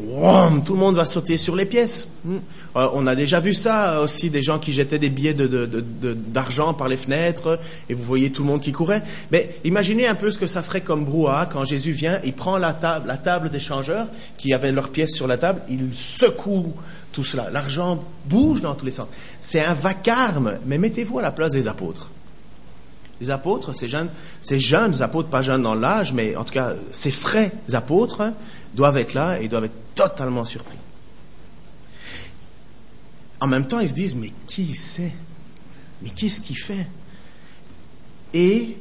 [0.67, 2.19] tout le monde va sauter sur les pièces.
[2.27, 2.37] Hmm.
[2.77, 6.87] Euh, on a déjà vu ça aussi, des gens qui jetaient des billets d'argent par
[6.87, 9.03] les fenêtres, et vous voyez tout le monde qui courait.
[9.33, 12.59] Mais imaginez un peu ce que ça ferait comme brouhaha quand Jésus vient, il prend
[12.59, 16.75] la table, la table des changeurs, qui avaient leurs pièces sur la table, il secoue
[17.13, 17.49] tout cela.
[17.51, 19.09] L'argent bouge dans tous les sens.
[19.41, 22.11] C'est un vacarme, mais mettez-vous à la place des apôtres.
[23.21, 24.11] Les apôtres, ces jeunes,
[24.43, 28.33] ces jeunes apôtres, pas jeunes dans l'âge, mais en tout cas, ces frais apôtres
[28.75, 30.77] doivent être là et doivent être totalement surpris.
[33.41, 35.13] En même temps, ils se disent, mais qui c'est?
[36.03, 36.87] Mais qu'est-ce qu'il fait?
[38.35, 38.77] Et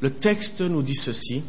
[0.00, 1.42] le texte nous dit ceci,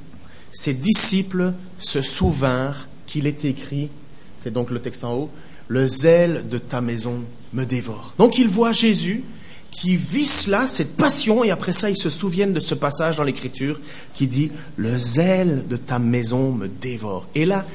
[0.51, 3.89] ses disciples se souvinrent qu'il est écrit,
[4.37, 5.31] c'est donc le texte en haut,
[5.67, 8.13] le zèle de ta maison me dévore.
[8.17, 9.23] Donc ils voient Jésus
[9.71, 13.23] qui vit cela, cette passion, et après ça ils se souviennent de ce passage dans
[13.23, 13.79] l'Écriture
[14.13, 17.27] qui dit, le zèle de ta maison me dévore.
[17.35, 17.65] Et là,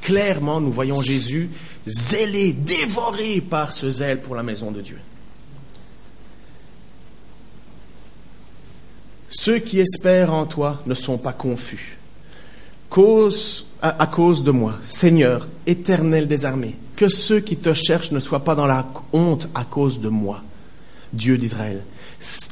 [0.00, 1.50] clairement, nous voyons Jésus
[1.86, 4.98] zélé, dévoré par ce zèle pour la maison de Dieu.
[9.28, 11.98] Ceux qui espèrent en toi ne sont pas confus.
[13.82, 18.44] À cause de moi, Seigneur, éternel des armées, que ceux qui te cherchent ne soient
[18.44, 20.42] pas dans la honte à cause de moi,
[21.12, 21.82] Dieu d'Israël.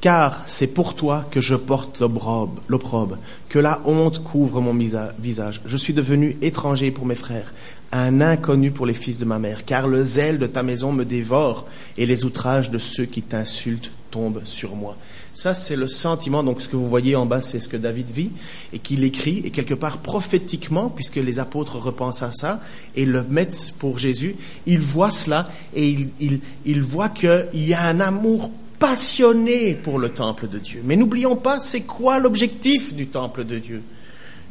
[0.01, 3.19] Car c'est pour toi que je porte l'opprobre,
[3.49, 4.75] que la honte couvre mon
[5.19, 5.61] visage.
[5.67, 7.53] Je suis devenu étranger pour mes frères,
[7.93, 11.05] un inconnu pour les fils de ma mère, car le zèle de ta maison me
[11.05, 11.67] dévore
[11.97, 14.97] et les outrages de ceux qui t'insultent tombent sur moi.
[15.33, 16.43] Ça, c'est le sentiment.
[16.43, 18.31] Donc, ce que vous voyez en bas, c'est ce que David vit
[18.73, 19.43] et qu'il écrit.
[19.45, 22.61] Et quelque part, prophétiquement, puisque les apôtres repensent à ça
[22.97, 24.37] et le mettent pour Jésus,
[24.67, 29.99] il voit cela et il, il, il voit qu'il y a un amour passionné pour
[29.99, 30.83] le temple de Dieu.
[30.85, 33.83] Mais n'oublions pas, c'est quoi l'objectif du temple de Dieu?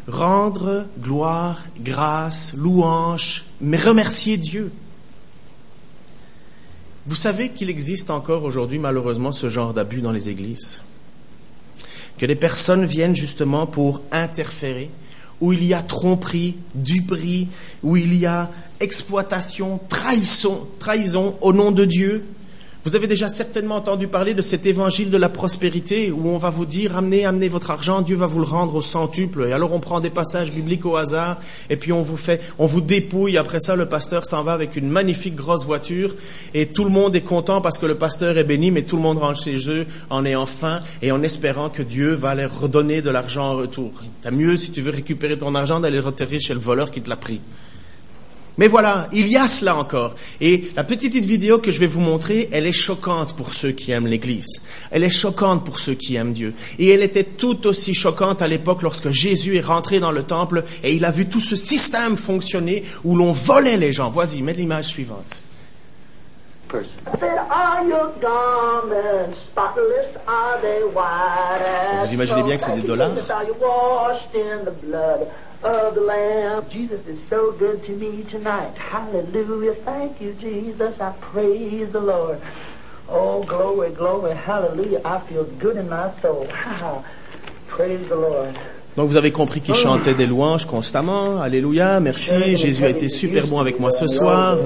[0.08, 4.72] Rendre gloire, grâce, louange, mais remercier Dieu.
[7.08, 10.82] Vous savez qu'il existe encore aujourd'hui malheureusement ce genre d'abus dans les églises?
[12.17, 14.89] Que des personnes viennent justement pour interférer,
[15.39, 17.48] où il y a tromperie, duperie,
[17.82, 18.50] où il y a
[18.82, 22.26] exploitation, trahison, trahison au nom de Dieu.
[22.88, 26.50] Vous avez déjà certainement entendu parler de cet évangile de la prospérité où on va
[26.50, 29.45] vous dire amenez, amenez votre argent, Dieu va vous le rendre au centuple.
[29.50, 31.36] Et alors on prend des passages bibliques au hasard
[31.69, 33.38] et puis on vous fait, on vous dépouille.
[33.38, 36.15] Après ça, le pasteur s'en va avec une magnifique grosse voiture
[36.54, 39.02] et tout le monde est content parce que le pasteur est béni, mais tout le
[39.02, 43.02] monde rentre chez eux en ayant faim et en espérant que Dieu va leur redonner
[43.02, 43.91] de l'argent en retour.
[44.21, 47.02] T'as mieux si tu veux récupérer ton argent d'aller le retirer chez le voleur qui
[47.02, 47.41] te l'a pris.
[48.58, 50.15] Mais voilà, il y a cela encore.
[50.41, 53.91] Et la petite vidéo que je vais vous montrer, elle est choquante pour ceux qui
[53.91, 54.63] aiment l'Église.
[54.89, 56.54] Elle est choquante pour ceux qui aiment Dieu.
[56.80, 60.63] Et elle était tout aussi choquante à l'époque lorsque Jésus est rentré dans le temple
[60.84, 64.10] et il a vu tout ce système fonctionner où l'on volait les gens.
[64.10, 65.41] Vas-y, mets l'image suivante.
[72.04, 73.12] Vous imaginez bien que c'est des dollars?
[75.63, 76.70] Of the Lamb?
[76.70, 78.76] Jesus is so good to me tonight.
[78.78, 79.74] Hallelujah.
[79.74, 81.00] Thank you, Jesus.
[81.02, 82.39] I praise the Lord.
[83.10, 85.02] Oh, glory, glory, hallelujah.
[85.04, 86.48] I feel good in my soul.
[87.67, 88.54] praise the Lord.
[88.96, 91.39] Donc vous avez compris qu'il chantait des louanges constamment.
[91.39, 92.58] Alléluia, merci.
[92.58, 94.58] Jésus a été super bon avec moi ce soir.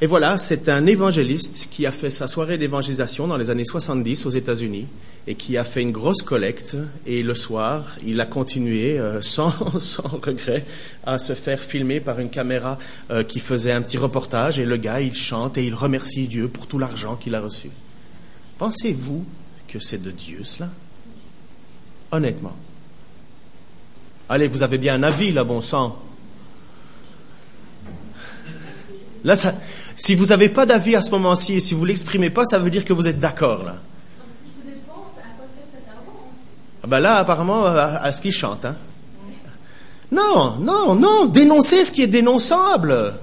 [0.00, 4.26] Et voilà, c'est un évangéliste qui a fait sa soirée d'évangélisation dans les années 70
[4.26, 4.86] aux États-Unis
[5.28, 6.76] et qui a fait une grosse collecte.
[7.06, 10.64] Et le soir, il a continué euh, sans, sans regret
[11.06, 12.76] à se faire filmer par une caméra
[13.10, 14.58] euh, qui faisait un petit reportage.
[14.58, 17.70] Et le gars, il chante et il remercie Dieu pour tout l'argent qu'il a reçu.
[18.58, 19.24] Pensez-vous
[19.68, 20.70] que c'est de Dieu cela?
[22.10, 22.56] Honnêtement.
[24.28, 25.96] Allez, vous avez bien un avis là, bon sang.
[29.24, 29.54] Là, ça,
[29.96, 32.70] si vous n'avez pas d'avis à ce moment-ci et si vous l'exprimez pas, ça veut
[32.70, 33.76] dire que vous êtes d'accord là.
[36.82, 38.66] Ah ben là, apparemment, à, à ce qu'il chante.
[38.66, 38.76] Hein.
[40.12, 41.24] Non, non, non.
[41.24, 43.14] Dénoncez ce qui est dénonçable.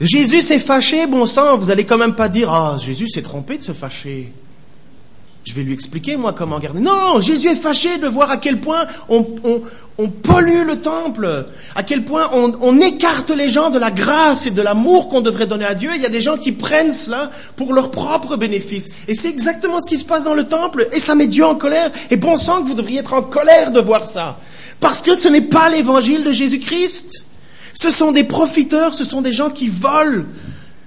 [0.00, 1.56] Jésus s'est fâché, bon sang.
[1.56, 4.30] Vous allez quand même pas dire, ah, Jésus s'est trompé de se fâcher.
[5.46, 6.80] Je vais lui expliquer, moi, comment garder.
[6.80, 12.04] Non, Jésus est fâché de voir à quel point on, pollue le temple, à quel
[12.04, 15.64] point on, on, écarte les gens de la grâce et de l'amour qu'on devrait donner
[15.64, 15.92] à Dieu.
[15.94, 18.90] Il y a des gens qui prennent cela pour leur propre bénéfice.
[19.06, 20.88] Et c'est exactement ce qui se passe dans le temple.
[20.90, 21.92] Et ça met Dieu en colère.
[22.10, 24.40] Et bon sang que vous devriez être en colère de voir ça.
[24.80, 27.24] Parce que ce n'est pas l'évangile de Jésus-Christ.
[27.72, 30.24] Ce sont des profiteurs, ce sont des gens qui volent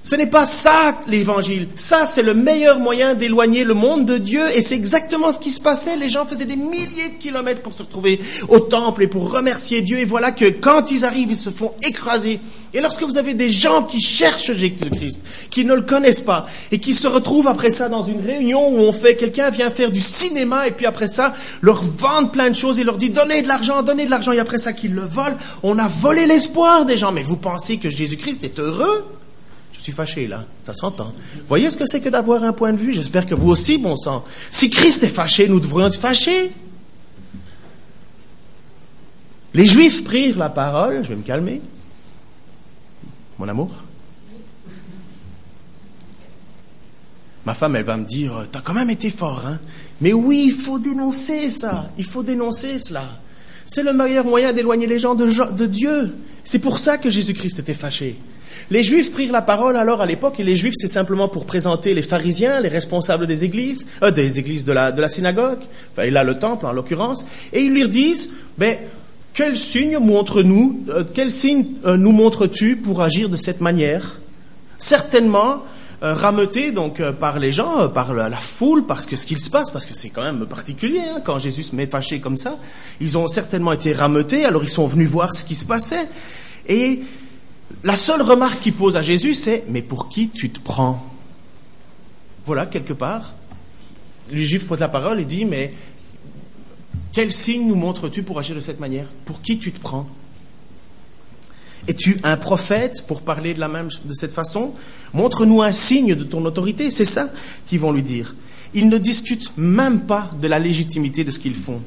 [0.10, 1.68] ce n'est pas ça l'évangile.
[1.76, 4.42] Ça, c'est le meilleur moyen d'éloigner le monde de Dieu.
[4.56, 5.98] Et c'est exactement ce qui se passait.
[5.98, 9.84] Les gens faisaient des milliers de kilomètres pour se retrouver au temple et pour remercier
[9.84, 10.00] Dieu.
[10.00, 12.40] Et voilà que quand ils arrivent, ils se font écraser.
[12.74, 16.80] Et lorsque vous avez des gens qui cherchent Jésus-Christ, qui ne le connaissent pas, et
[16.80, 20.02] qui se retrouvent après ça dans une réunion où on fait, quelqu'un vient faire du
[20.02, 23.48] cinéma, et puis après ça, leur vendent plein de choses et leur dit donnez de
[23.48, 26.98] l'argent, donnez de l'argent, et après ça qu'ils le volent, on a volé l'espoir des
[26.98, 27.12] gens.
[27.12, 29.06] Mais vous pensez que Jésus-Christ est heureux?
[29.80, 31.14] Je suis fâché là, ça s'entend.
[31.48, 33.96] Voyez ce que c'est que d'avoir un point de vue J'espère que vous aussi, bon
[33.96, 34.26] sang.
[34.52, 36.52] Si Christ est fâché, nous devrions être fâchés.
[39.54, 41.62] Les Juifs prirent la parole, je vais me calmer.
[43.38, 43.72] Mon amour
[47.46, 49.60] Ma femme, elle va me dire, t'as quand même été fort, hein
[50.02, 53.06] Mais oui, il faut dénoncer ça, il faut dénoncer cela.
[53.66, 56.18] C'est le meilleur moyen d'éloigner les gens de, de Dieu.
[56.44, 58.20] C'est pour ça que Jésus-Christ était fâché.
[58.70, 61.94] Les Juifs prirent la parole alors à l'époque, et les Juifs, c'est simplement pour présenter
[61.94, 65.60] les pharisiens, les responsables des églises, euh, des églises de la, la synagogue,
[65.94, 68.76] enfin, et là le temple en l'occurrence, et ils leur disent, ben,
[69.40, 74.20] quel signe montre-nous, euh, quel signe euh, nous montres-tu pour agir de cette manière?
[74.78, 75.64] Certainement,
[76.04, 79.72] euh, rameuté donc par les gens, par la, foule, parce que ce qu'il se passe,
[79.72, 82.58] parce que c'est quand même particulier hein, quand Jésus se met fâché comme ça.
[83.00, 86.10] Ils ont certainement été rameutés, alors ils sont venus voir ce qui se passait.
[86.68, 87.00] Et
[87.84, 91.04] la seule remarque qu'il pose à Jésus, c'est Mais pour qui tu te prends?
[92.46, 93.34] Voilà, quelque part.
[94.32, 95.74] Le juif pose la parole et dit Mais
[97.14, 99.08] quel signe nous montres-tu pour agir de cette manière?
[99.26, 100.08] Pour qui tu te prends?
[101.88, 104.74] Es-tu un prophète pour parler de, la même, de cette façon?
[105.14, 106.92] Montre-nous un signe de ton autorité.
[106.92, 107.30] C'est ça
[107.68, 108.36] qu'ils vont lui dire.
[108.74, 111.82] Ils ne discutent même pas de la légitimité de ce qu'ils font.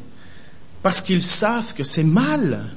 [0.82, 2.70] Parce qu'ils savent que c'est mal.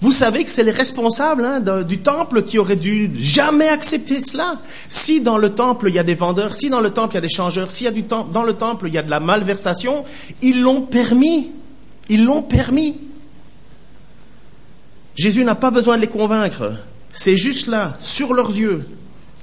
[0.00, 4.60] Vous savez que c'est les responsables hein, du temple qui auraient dû jamais accepter cela.
[4.88, 7.18] Si dans le temple il y a des vendeurs, si dans le temple il y
[7.18, 10.04] a des changeurs, si dans le temple il y a de la malversation,
[10.42, 11.50] ils l'ont permis.
[12.08, 12.96] Ils l'ont permis.
[15.16, 16.72] Jésus n'a pas besoin de les convaincre.
[17.12, 18.84] C'est juste là, sur leurs yeux.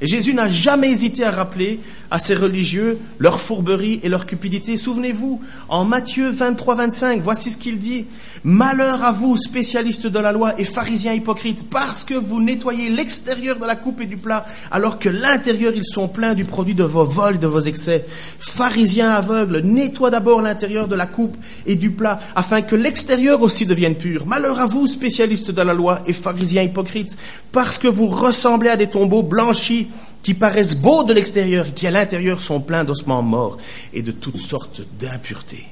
[0.02, 1.80] Et Jésus n'a jamais hésité à rappeler
[2.12, 4.78] à ces religieux leur fourberie et leur cupidité.
[4.78, 8.06] Souvenez-vous, en Matthieu 23, 25, voici ce qu'il dit.
[8.44, 13.58] Malheur à vous, spécialistes de la loi et pharisiens hypocrites, parce que vous nettoyez l'extérieur
[13.58, 16.84] de la coupe et du plat, alors que l'intérieur, ils sont pleins du produit de
[16.84, 18.06] vos vols, de vos excès.
[18.40, 23.66] Pharisiens aveugles, nettoie d'abord l'intérieur de la coupe et du plat, afin que l'extérieur aussi
[23.66, 24.26] devienne pur.
[24.26, 27.16] Malheur à vous, spécialistes de la loi et pharisiens hypocrites,
[27.54, 29.88] parce que vous ressemblez à des tombeaux blanchis,
[30.24, 33.58] qui paraissent beaux de l'extérieur et qui à l'intérieur sont pleins d'ossements morts
[33.94, 35.66] et de toutes sortes d'impuretés.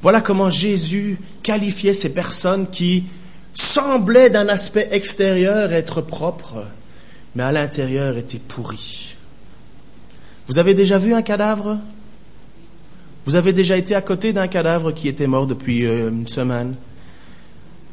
[0.00, 3.04] Voilà comment Jésus qualifiait ces personnes qui
[3.54, 6.64] semblaient d'un aspect extérieur être propres,
[7.34, 9.14] mais à l'intérieur étaient pourries.
[10.48, 11.78] Vous avez déjà vu un cadavre?
[13.24, 16.74] Vous avez déjà été à côté d'un cadavre qui était mort depuis euh, une semaine?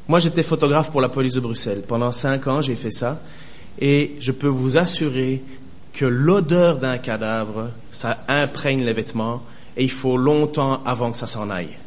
[0.08, 1.84] Moi, j'étais photographe pour la police de Bruxelles.
[1.88, 3.22] Pendant cinq ans, j'ai fait ça.
[3.80, 5.42] Et je peux vous assurer
[5.94, 9.42] que l'odeur d'un cadavre, ça imprègne les vêtements
[9.78, 11.78] et il faut longtemps avant que ça s'en aille.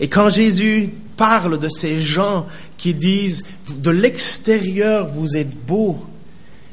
[0.00, 2.46] Et quand Jésus parle de ces gens
[2.76, 3.44] qui disent
[3.78, 5.98] de l'extérieur vous êtes beau,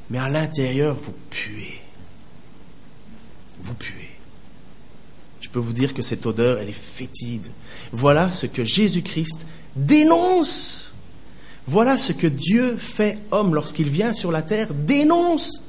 [0.10, 1.82] mais à l'intérieur vous puez.
[3.62, 4.12] Vous puez.
[5.41, 7.47] Je peux vous dire que cette odeur, elle est fétide.
[7.91, 10.85] Voilà ce que Jésus-Christ dénonce.
[11.67, 15.62] Voilà ce que Dieu fait homme lorsqu'il vient sur la terre, dénonce.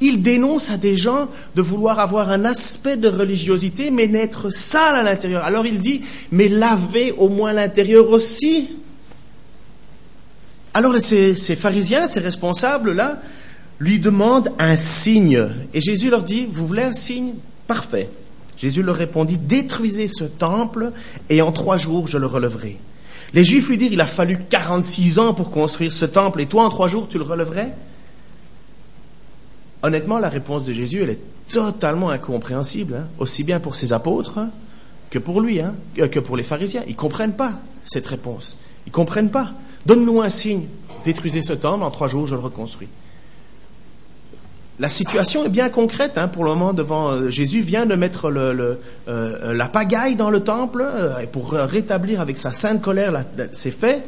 [0.00, 4.96] Il dénonce à des gens de vouloir avoir un aspect de religiosité, mais n'être sale
[4.96, 5.44] à l'intérieur.
[5.44, 6.00] Alors il dit,
[6.32, 8.68] mais lavez au moins l'intérieur aussi.
[10.74, 13.20] Alors ces, ces pharisiens, ces responsables-là,
[13.78, 15.48] lui demandent un signe.
[15.72, 17.34] Et Jésus leur dit, vous voulez un signe?
[17.68, 18.08] Parfait.
[18.56, 20.92] Jésus leur répondit, détruisez ce temple
[21.28, 22.78] et en trois jours je le relèverai.
[23.34, 26.64] Les Juifs lui dirent, il a fallu 46 ans pour construire ce temple et toi
[26.64, 27.72] en trois jours tu le relèverais?
[29.82, 34.38] Honnêtement, la réponse de Jésus, elle est totalement incompréhensible, hein, aussi bien pour ses apôtres
[35.10, 36.82] que pour lui, hein, que pour les pharisiens.
[36.86, 38.58] Ils comprennent pas cette réponse.
[38.86, 39.50] Ils comprennent pas.
[39.84, 40.66] Donne-nous un signe.
[41.04, 42.88] Détruisez ce temple, en trois jours je le reconstruis.
[44.82, 48.32] La situation est bien concrète hein, pour le moment devant euh, Jésus vient de mettre
[48.32, 54.02] euh, la pagaille dans le temple euh, pour rétablir avec sa sainte colère ses faits.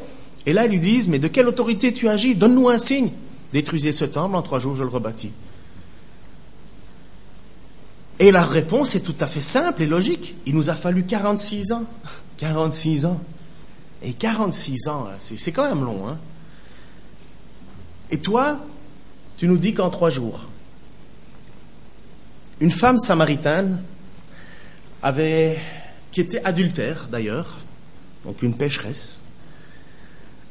[0.46, 2.34] Et là ils lui disent mais de quelle autorité tu agis?
[2.34, 3.10] Donne-nous un signe.
[3.52, 5.30] Détruisez ce temple en trois jours je le rebâtis.
[8.18, 10.34] Et la réponse est tout à fait simple et logique.
[10.44, 11.84] Il nous a fallu 46 ans.
[12.38, 13.20] 46 ans.
[14.02, 16.08] Et 46 ans, c'est quand même long.
[16.08, 16.18] Hein
[18.10, 18.58] et toi,
[19.36, 20.48] tu nous dis qu'en trois jours,
[22.64, 23.78] une femme samaritaine
[25.02, 25.58] avait,
[26.10, 27.58] qui était adultère d'ailleurs,
[28.24, 29.20] donc une pécheresse,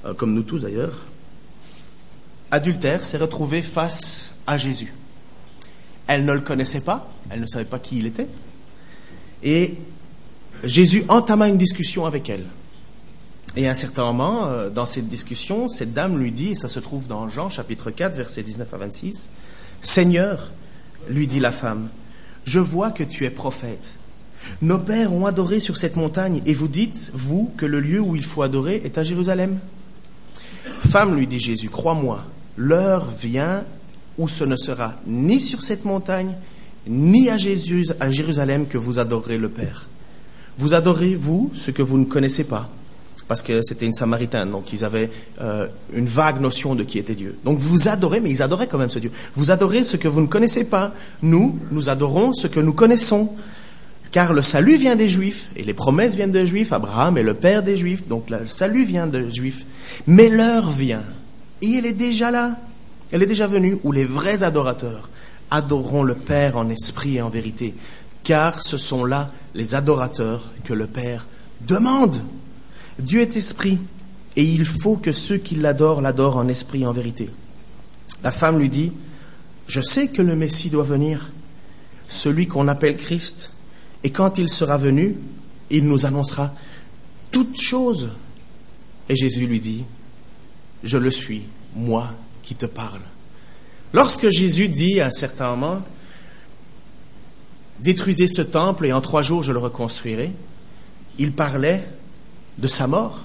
[0.06, 1.08] euh, comme nous tous d'ailleurs,
[2.52, 4.94] adultère, s'est retrouvée face à Jésus.
[6.06, 8.28] Elle ne le connaissait pas, elle ne savait pas qui il était,
[9.42, 9.74] et
[10.64, 12.46] Jésus entama une discussion avec elle.
[13.56, 16.68] Et à un certain moment, euh, dans cette discussion, cette dame lui dit, et ça
[16.68, 19.30] se trouve dans Jean chapitre 4, versets 19 à 26,
[19.82, 20.52] Seigneur,
[21.10, 21.90] lui dit la femme,
[22.46, 23.94] je vois que tu es prophète.
[24.62, 28.16] Nos pères ont adoré sur cette montagne, et vous dites, vous, que le lieu où
[28.16, 29.58] il faut adorer est à Jérusalem.
[30.90, 32.26] Femme, lui dit Jésus, crois-moi,
[32.58, 33.64] l'heure vient
[34.18, 36.36] où ce ne sera ni sur cette montagne,
[36.88, 39.88] ni à, Jésus, à Jérusalem que vous adorerez le Père.
[40.58, 42.70] Vous adorez, vous, ce que vous ne connaissez pas
[43.34, 45.10] parce que c'était une Samaritaine, donc ils avaient
[45.42, 47.36] euh, une vague notion de qui était Dieu.
[47.44, 49.10] Donc vous adorez, mais ils adoraient quand même ce Dieu.
[49.36, 50.92] Vous adorez ce que vous ne connaissez pas.
[51.24, 53.32] Nous, nous adorons ce que nous connaissons.
[54.12, 57.34] Car le salut vient des Juifs, et les promesses viennent des Juifs, Abraham est le
[57.34, 59.66] père des Juifs, donc le salut vient des Juifs.
[60.06, 61.02] Mais l'heure vient,
[61.64, 62.52] et elle est déjà là,
[63.12, 65.10] elle est déjà venue, où les vrais adorateurs
[65.50, 67.74] adoreront le Père en esprit et en vérité,
[68.24, 71.26] car ce sont là les adorateurs que le Père
[71.62, 72.22] demande.
[73.00, 73.80] Dieu est esprit,
[74.36, 77.30] et il faut que ceux qui l'adorent l'adorent en esprit en vérité.
[78.24, 78.92] La femme lui dit,
[79.68, 81.32] je sais que le Messie doit venir,
[82.08, 83.52] celui qu'on appelle Christ,
[84.04, 85.16] et quand il sera venu,
[85.70, 86.54] il nous annoncera
[87.32, 88.12] toutes choses.
[89.10, 89.84] Et Jésus lui dit,
[90.84, 91.44] je le suis,
[91.76, 93.02] moi qui te parle.
[93.94, 95.82] Lorsque Jésus dit à un certain moment,
[97.80, 100.32] détruisez ce temple et en trois jours je le reconstruirai,
[101.20, 101.88] il parlait
[102.58, 103.20] de sa mort.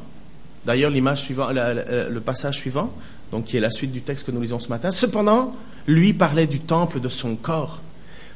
[0.64, 2.92] D'ailleurs, l'image suivante, le passage suivant,
[3.44, 4.90] qui est la suite du texte que nous lisons ce matin.
[4.90, 5.54] Cependant,
[5.86, 7.80] lui parlait du temple de son corps.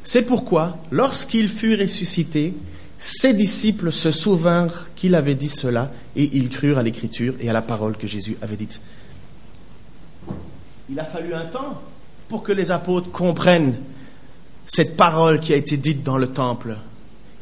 [0.04, 2.54] C'est pourquoi, lorsqu'il fut ressuscité,
[2.98, 7.52] ses disciples se souvinrent qu'il avait dit cela et ils crurent à l'écriture et à
[7.52, 8.80] la parole que Jésus avait dite.
[10.88, 11.80] Il a fallu un temps
[12.28, 13.76] pour que les apôtres comprennent
[14.66, 16.76] cette parole qui a été dite dans le temple.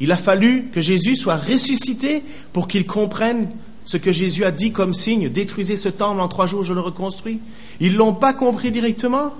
[0.00, 3.48] Il a fallu que Jésus soit ressuscité pour qu'ils comprennent
[3.84, 5.28] ce que Jésus a dit comme signe.
[5.28, 7.40] Détruisez ce temple, en trois jours je le reconstruis.
[7.80, 9.32] Ils l'ont pas compris directement.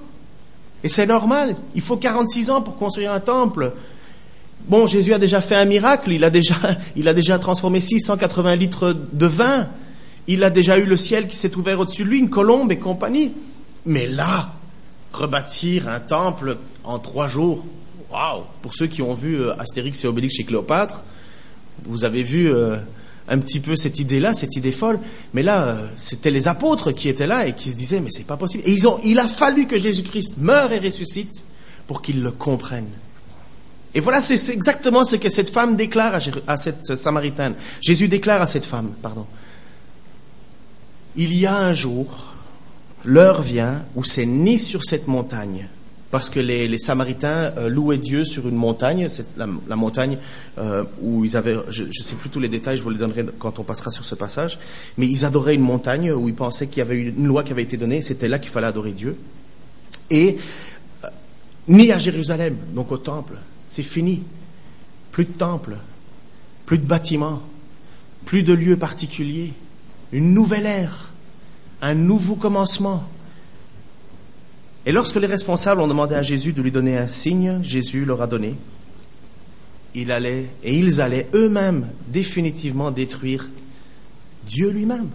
[0.83, 1.57] Et c'est normal.
[1.75, 3.73] Il faut 46 ans pour construire un temple.
[4.67, 6.13] Bon, Jésus a déjà fait un miracle.
[6.13, 6.55] Il a déjà,
[6.97, 9.67] il a déjà transformé 680 litres de vin.
[10.27, 12.79] Il a déjà eu le ciel qui s'est ouvert au-dessus de lui, une colombe et
[12.79, 13.33] compagnie.
[13.87, 14.53] Mais là,
[15.13, 17.65] rebâtir un temple en trois jours,
[18.11, 21.03] Waouh Pour ceux qui ont vu euh, Astérix et Obélix chez Cléopâtre,
[21.85, 22.77] vous avez vu euh,
[23.29, 24.99] un petit peu cette idée-là, cette idée folle.
[25.33, 28.27] Mais là, euh, c'était les apôtres qui étaient là et qui se disaient, mais c'est
[28.27, 28.65] pas possible.
[28.67, 31.45] Et ils ont, il a fallu que Jésus-Christ meure et ressuscite
[31.87, 32.91] pour qu'ils le comprennent.
[33.95, 37.55] Et voilà, c'est exactement ce que cette femme déclare à, à cette Samaritaine.
[37.81, 39.27] Jésus déclare à cette femme, pardon.
[41.17, 42.35] Il y a un jour,
[43.05, 45.69] l'heure vient où c'est ni sur cette montagne,
[46.11, 50.19] parce que les, Samaritains euh, louaient Dieu sur une montagne, c'est la, montagne
[50.59, 53.27] euh, où ils avaient, je ne sais plus tous les détails, je vous les donnerai
[53.39, 54.59] quand on passera sur ce passage,
[54.99, 57.63] mais ils adoraient une montagne où ils pensaient qu'il y avait une loi qui avait
[57.63, 59.17] été donnée, c'était là qu'il fallait adorer Dieu.
[60.11, 60.37] Et
[61.05, 61.09] euh,
[61.69, 63.35] ni à Jérusalem, donc au temple,
[63.69, 64.23] c'est fini.
[65.13, 65.77] Plus de temple,
[66.67, 67.43] plus de bâtiments,
[68.25, 69.53] plus de lieux particuliers,
[70.13, 71.07] une nouvelle ère.
[71.83, 73.05] un nouveau commencement.
[74.87, 78.23] Et lorsque les responsables ont demandé à Jésus de lui donner un signe, Jésus leur
[78.23, 78.55] a donné.
[79.95, 83.49] Il allait, et ils allaient eux-mêmes définitivement détruire
[84.47, 85.09] Dieu lui-même.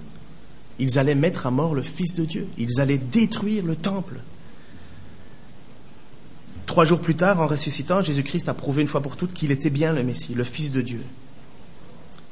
[0.78, 2.48] Ils allaient mettre à mort le Fils de Dieu.
[2.58, 4.20] Ils allaient détruire le temple.
[6.66, 9.70] Trois jours plus tard, en ressuscitant, Jésus-Christ a prouvé une fois pour toutes qu'il était
[9.70, 11.02] bien le Messie, le Fils de Dieu.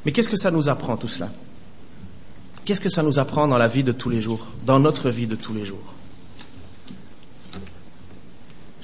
[0.05, 1.31] Mais qu'est-ce que ça nous apprend tout cela?
[2.65, 5.27] Qu'est-ce que ça nous apprend dans la vie de tous les jours, dans notre vie
[5.27, 5.95] de tous les jours?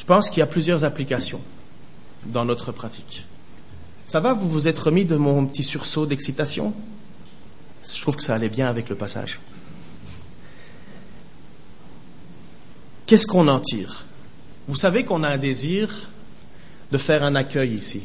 [0.10, 1.40] Pense qu'il y a plusieurs applications
[2.26, 3.28] dans notre pratique.
[4.08, 6.74] Ça va, vous vous êtes remis de mon petit sursaut d'excitation?
[7.88, 9.40] Je trouve que ça allait bien avec le passage.
[13.06, 14.06] Qu'est-ce qu'on en tire?
[14.68, 16.10] Vous savez qu'on a un désir
[16.92, 18.02] de faire un accueil ici,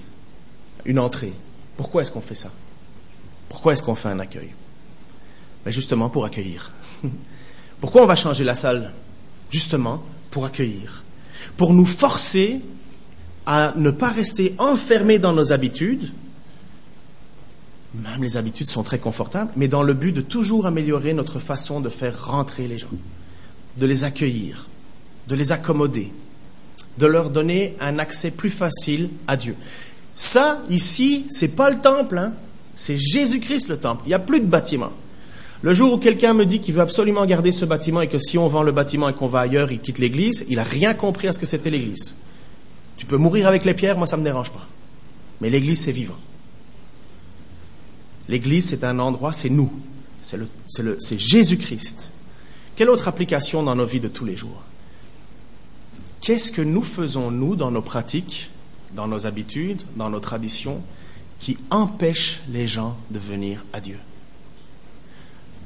[0.85, 1.33] une entrée.
[1.79, 2.51] Pourquoi est-ce qu'on fait ça?
[3.49, 4.51] Pourquoi est-ce qu'on fait un accueil?
[5.65, 6.71] Ben Justement pour accueillir.
[7.81, 8.93] Pourquoi on va changer la salle?
[9.51, 11.04] Justement pour accueillir.
[11.57, 12.61] Pour nous forcer
[13.47, 16.13] à ne pas rester enfermés dans nos habitudes.
[17.95, 21.81] Même les habitudes sont très confortables, mais dans le but de toujours améliorer notre façon
[21.81, 22.89] de faire rentrer les gens,
[23.77, 24.67] de les accueillir,
[25.29, 26.13] de les accommoder,
[26.99, 29.55] de leur donner un accès plus facile à Dieu.
[30.17, 32.33] Ça, ici, c'est pas le temple, hein.
[32.77, 34.03] c'est Jésus-Christ le temple.
[34.07, 34.93] Il n'y a plus de bâtiment.
[35.65, 38.37] Le jour où quelqu'un me dit qu'il veut absolument garder ce bâtiment et que si
[38.37, 41.27] on vend le bâtiment et qu'on va ailleurs, il quitte l'église, il n'a rien compris
[41.27, 42.17] à ce que c'était l'église.
[42.99, 44.67] Tu peux mourir avec les pierres, moi ça ne me dérange pas.
[45.41, 46.19] Mais l'église, c'est vivant.
[48.29, 49.73] L'église, c'est un endroit, c'est nous.
[50.21, 52.11] C'est Jésus-Christ.
[52.77, 54.61] Quelle autre application dans nos vies de tous les jours?
[56.21, 58.51] Qu'est-ce que nous faisons, nous, dans nos pratiques,
[58.95, 60.83] dans nos habitudes, dans nos traditions,
[61.41, 63.97] qui empêchent les gens de venir à Dieu?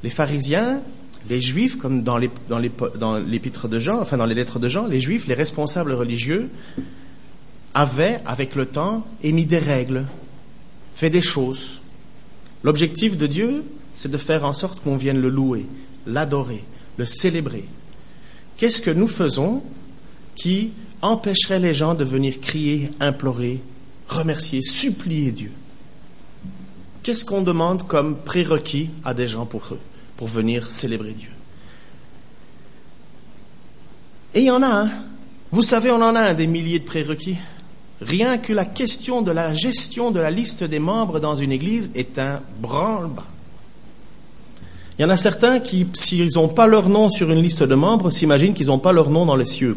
[0.03, 0.81] Les pharisiens,
[1.29, 5.27] les juifs, comme dans l'épître de Jean, enfin dans les lettres de Jean, les juifs,
[5.27, 6.49] les responsables religieux,
[7.73, 10.05] avaient, avec le temps, émis des règles,
[10.93, 11.81] fait des choses.
[12.63, 15.65] L'objectif de Dieu, c'est de faire en sorte qu'on vienne le louer,
[16.07, 16.63] l'adorer,
[16.97, 17.65] le célébrer.
[18.57, 19.61] Qu'est-ce que nous faisons
[20.35, 20.71] qui
[21.01, 23.61] empêcherait les gens de venir crier, implorer,
[24.07, 25.51] remercier, supplier Dieu?
[27.09, 29.79] Qu'est-ce qu'on demande comme prérequis à des gens pour eux,
[30.15, 31.31] pour venir célébrer Dieu?
[34.35, 34.91] Et il y en a un.
[35.49, 37.37] Vous savez, on en a un des milliers de prérequis.
[37.99, 41.89] Rien que la question de la gestion de la liste des membres dans une église
[41.95, 43.25] est un branle-bas.
[44.99, 47.73] Il y en a certains qui, s'ils n'ont pas leur nom sur une liste de
[47.73, 49.75] membres, s'imaginent qu'ils n'ont pas leur nom dans les cieux.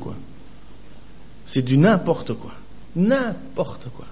[1.46, 2.52] C'est du n'importe quoi.
[2.94, 4.04] N'importe quoi.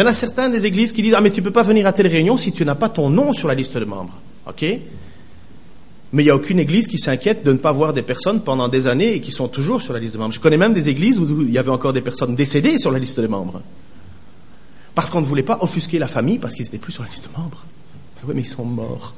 [0.00, 1.86] Il y en a certains des églises qui disent, ah, mais tu peux pas venir
[1.86, 4.16] à telle réunion si tu n'as pas ton nom sur la liste de membres.
[4.46, 4.62] OK?
[4.62, 8.68] Mais il n'y a aucune église qui s'inquiète de ne pas voir des personnes pendant
[8.68, 10.32] des années et qui sont toujours sur la liste de membres.
[10.32, 12.98] Je connais même des églises où il y avait encore des personnes décédées sur la
[12.98, 13.60] liste de membres.
[14.94, 17.28] Parce qu'on ne voulait pas offusquer la famille parce qu'ils n'étaient plus sur la liste
[17.28, 17.66] de membres.
[18.24, 19.12] Oui, mais ils sont morts.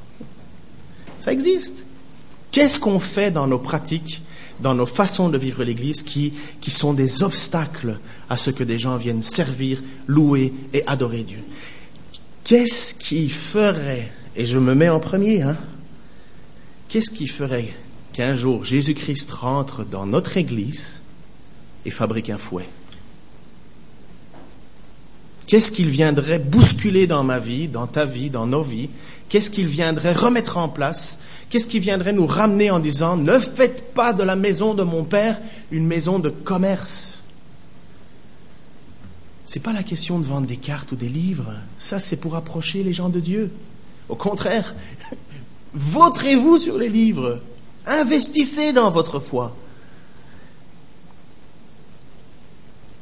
[1.20, 1.85] Ça existe.
[2.51, 4.20] Qu'est-ce qu'on fait dans nos pratiques,
[4.63, 7.99] dans nos façons de vivre l'Église qui, qui sont des obstacles
[8.31, 11.43] à ce que des gens viennent servir, louer et adorer Dieu.
[12.45, 15.57] Qu'est-ce qui ferait, et je me mets en premier, hein,
[16.93, 17.73] Qu'est-ce qui ferait
[18.13, 21.01] qu'un jour Jésus-Christ rentre dans notre Église
[21.87, 22.69] et fabrique un fouet?
[25.47, 28.91] Qu'est-ce qu'il viendrait bousculer dans ma vie, dans ta vie, dans nos vies?
[29.31, 31.21] Qu'est-ce qu'il viendrait remettre en place
[31.53, 35.05] Qu'est-ce qui viendrait nous ramener en disant ne faites pas de la maison de mon
[35.05, 35.38] père
[35.70, 37.18] une maison de commerce?
[39.44, 41.53] C'est pas la question de vendre des cartes ou des livres.
[41.76, 43.50] Ça, c'est pour approcher les gens de Dieu.
[44.09, 44.74] Au contraire,
[45.74, 47.40] Vautrez-vous sur les livres.
[47.86, 49.55] Investissez dans votre foi.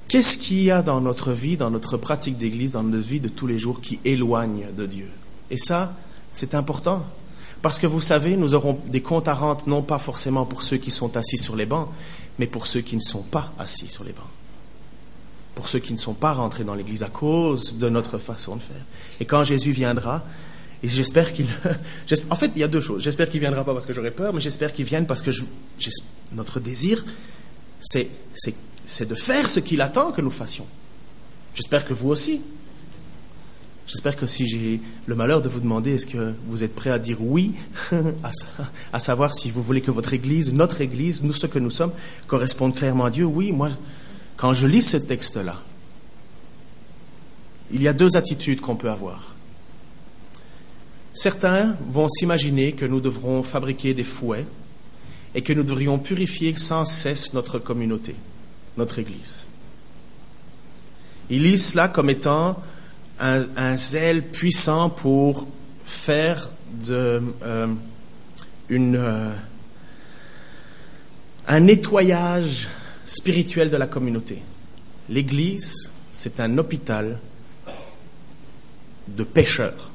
[0.09, 3.29] Qu'est-ce qu'il y a dans notre vie, dans notre pratique d'église, dans notre vie de
[3.29, 5.09] tous les jours qui éloigne de Dieu?
[5.53, 5.95] Et ça,
[6.33, 7.05] c'est important.
[7.63, 10.79] Parce que vous savez, nous aurons des comptes à rendre, non pas forcément pour ceux
[10.79, 11.89] qui sont assis sur les bancs,
[12.39, 14.25] mais pour ceux qui ne sont pas assis sur les bancs.
[15.55, 18.63] Pour ceux qui ne sont pas rentrés dans l'église à cause de notre façon de
[18.63, 18.85] faire.
[19.21, 20.25] Et quand Jésus viendra,
[20.83, 21.47] et j'espère qu'il.
[22.31, 23.03] En fait, il y a deux choses.
[23.03, 25.31] J'espère qu'il viendra pas parce que j'aurai peur, mais j'espère qu'il vienne parce que
[26.33, 27.05] notre désir,
[27.79, 28.09] c'est
[29.07, 30.67] de faire ce qu'il attend que nous fassions.
[31.55, 32.41] J'espère que vous aussi.
[33.91, 37.01] J'espère que si j'ai le malheur de vous demander est-ce que vous êtes prêt à
[37.01, 37.55] dire oui,
[38.93, 41.91] à, savoir si vous voulez que votre Église, notre Église, nous ce que nous sommes,
[42.29, 43.71] correspondent clairement à Dieu, oui, moi,
[44.37, 45.61] quand je lis ce texte-là,
[47.73, 49.35] il y a deux attitudes qu'on peut avoir.
[51.13, 54.47] Certains vont s'imaginer que nous devrons fabriquer des fouets
[55.35, 58.15] et que nous devrions purifier sans cesse notre communauté,
[58.77, 59.47] notre Église.
[61.29, 62.57] Ils lisent cela comme étant
[63.21, 65.47] un, zèle puissant pour
[65.85, 66.49] faire
[66.87, 67.67] de, euh,
[68.71, 69.33] euh,
[71.49, 72.69] un nettoyage
[73.05, 74.43] spirituel de la communauté.
[75.09, 77.19] L'Église, c'est un hôpital
[79.09, 79.91] de pécheurs.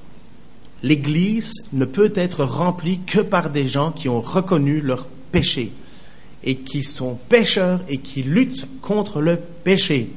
[0.84, 5.72] L'Église ne peut être remplie que par des gens qui ont reconnu leur péché
[6.44, 10.12] et qui sont pécheurs et qui luttent contre le péché.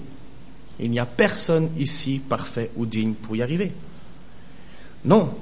[0.81, 3.72] Il n'y a personne ici parfait ou digne pour y arriver.
[5.05, 5.35] Non,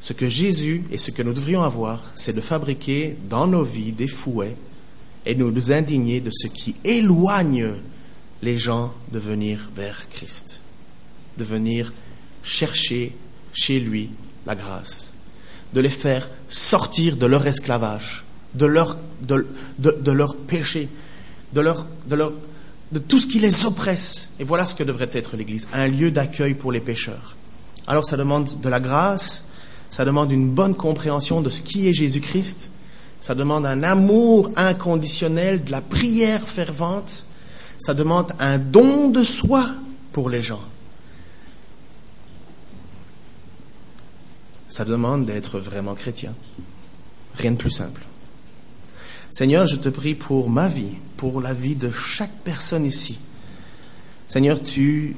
[0.00, 3.92] ce que Jésus et ce que nous devrions avoir, c'est de fabriquer dans nos vies
[3.92, 4.56] des fouets
[5.24, 7.74] et nous nous indigner de ce qui éloigne
[8.42, 10.60] les gens de venir vers Christ,
[11.38, 11.92] de venir
[12.42, 13.14] chercher
[13.54, 14.10] chez lui
[14.46, 15.12] la grâce,
[15.72, 18.24] de les faire sortir de leur esclavage,
[18.54, 19.46] de leur, de,
[19.78, 20.88] de, de leur péché,
[21.52, 22.32] de, leur, de, leur,
[22.92, 24.28] de tout ce qui les oppresse.
[24.38, 27.36] Et voilà ce que devrait être l'Église, un lieu d'accueil pour les pécheurs.
[27.86, 29.44] Alors ça demande de la grâce,
[29.90, 32.70] ça demande une bonne compréhension de ce qui est Jésus-Christ,
[33.18, 37.24] ça demande un amour inconditionnel, de la prière fervente,
[37.78, 39.70] ça demande un don de soi
[40.12, 40.62] pour les gens.
[44.68, 46.34] Ça demande d'être vraiment chrétien.
[47.36, 48.02] Rien de plus simple.
[49.32, 53.18] Seigneur, je te prie pour ma vie, pour la vie de chaque personne ici.
[54.28, 55.16] Seigneur, tu,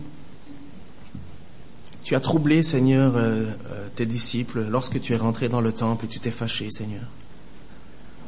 [2.04, 6.04] tu as troublé, Seigneur, euh, euh, tes disciples lorsque tu es rentré dans le temple
[6.04, 7.02] et tu t'es fâché, Seigneur.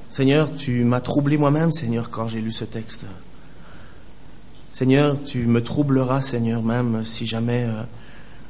[0.08, 3.06] Seigneur, tu m'as troublé moi-même, Seigneur, quand j'ai lu ce texte.
[4.68, 7.82] Seigneur, tu me troubleras, Seigneur, même si jamais euh,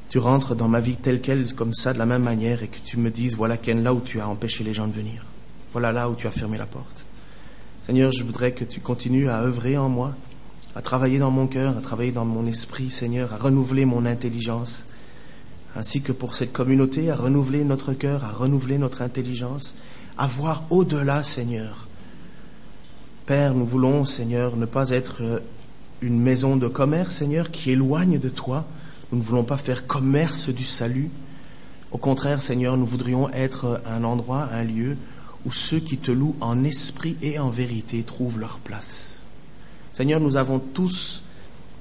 [0.08, 2.78] tu rentres dans ma vie telle qu'elle, comme ça, de la même manière, et que
[2.82, 5.26] tu me dises, voilà Ken, là où tu as empêché les gens de venir.
[5.72, 7.05] Voilà là où tu as fermé la porte.
[7.86, 10.12] Seigneur, je voudrais que tu continues à œuvrer en moi,
[10.74, 14.82] à travailler dans mon cœur, à travailler dans mon esprit, Seigneur, à renouveler mon intelligence,
[15.76, 19.76] ainsi que pour cette communauté, à renouveler notre cœur, à renouveler notre intelligence,
[20.18, 21.86] à voir au-delà, Seigneur.
[23.24, 25.38] Père, nous voulons, Seigneur, ne pas être euh,
[26.02, 28.64] une maison de commerce, Seigneur, qui éloigne de toi.
[29.12, 31.08] Nous ne voulons pas faire commerce du salut.
[31.92, 34.96] Au contraire, Seigneur, nous voudrions être un endroit, un lieu
[35.46, 39.20] où ceux qui te louent en esprit et en vérité trouvent leur place.
[39.92, 41.22] Seigneur, nous avons tous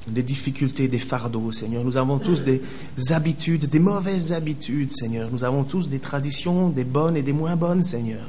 [0.08, 1.84] des difficultés, des fardeaux, Seigneur.
[1.84, 2.62] Nous avons tous des
[3.10, 5.32] habitudes, des mauvaises habitudes, Seigneur.
[5.32, 8.24] Nous avons tous des traditions, des bonnes et des moins bonnes, Seigneur.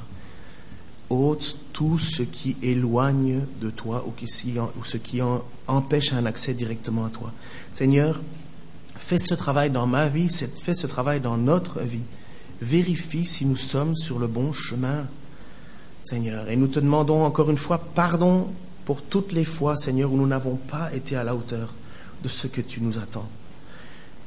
[1.10, 4.26] Ôte tout ce qui éloigne de toi ou, qui,
[4.58, 5.20] ou ce qui
[5.66, 7.30] empêche un accès directement à toi.
[7.70, 8.20] Seigneur,
[8.96, 12.00] fais ce travail dans ma vie, fais ce travail dans notre vie.
[12.62, 15.06] Vérifie si nous sommes sur le bon chemin,
[16.06, 16.48] Seigneur.
[16.48, 18.46] Et nous te demandons encore une fois pardon
[18.84, 21.74] pour toutes les fois, Seigneur, où nous n'avons pas été à la hauteur
[22.22, 23.28] de ce que tu nous attends.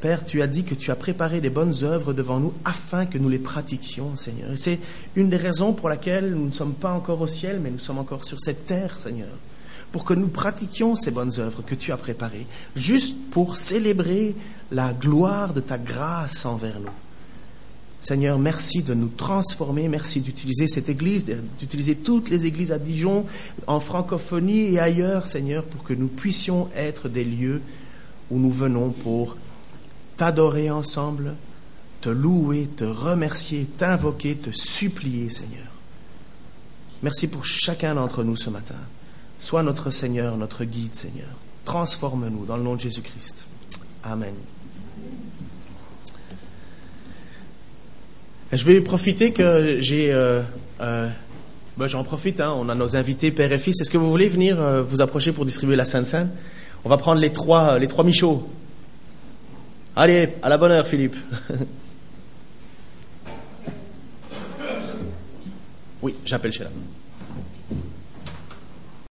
[0.02, 3.18] Père, tu as dit que tu as préparé les bonnes œuvres devant nous afin que
[3.18, 4.52] nous les pratiquions, Seigneur.
[4.52, 4.80] Et c'est
[5.16, 7.98] une des raisons pour laquelle nous ne sommes pas encore au ciel, mais nous sommes
[7.98, 9.28] encore sur cette terre, Seigneur.
[9.92, 14.36] Pour que nous pratiquions ces bonnes œuvres que tu as préparées, juste pour célébrer
[14.72, 16.92] la gloire de ta grâce envers nous.
[18.02, 21.26] Seigneur, merci de nous transformer, merci d'utiliser cette église,
[21.60, 23.26] d'utiliser toutes les églises à Dijon,
[23.68, 27.62] en francophonie et ailleurs, Seigneur, pour que nous puissions être des lieux
[28.32, 29.36] où nous venons pour
[30.16, 31.34] t'adorer ensemble,
[32.02, 35.68] te louer, te remercier, t'invoquer, te supplier, Seigneur.
[37.04, 38.76] Merci pour chacun d'entre nous ce matin.
[39.39, 41.30] Sois notre Seigneur, notre guide, Seigneur.
[41.66, 43.45] Transforme-nous dans le nom de Jésus-Christ.
[44.04, 44.36] Amen.
[48.52, 50.12] Je vais profiter que j'ai...
[50.12, 50.41] Euh,
[50.82, 51.08] euh,
[51.78, 53.80] ben J'en profite, hein, on a nos invités père et fils.
[53.80, 56.32] Est-ce que vous voulez venir euh, vous approcher pour distribuer la Sainte Sainte
[56.84, 58.50] On va prendre les trois, les trois Michauds.
[59.95, 61.16] Allez, à la bonne heure, Philippe.
[66.02, 66.72] oui, j'appelle chez la.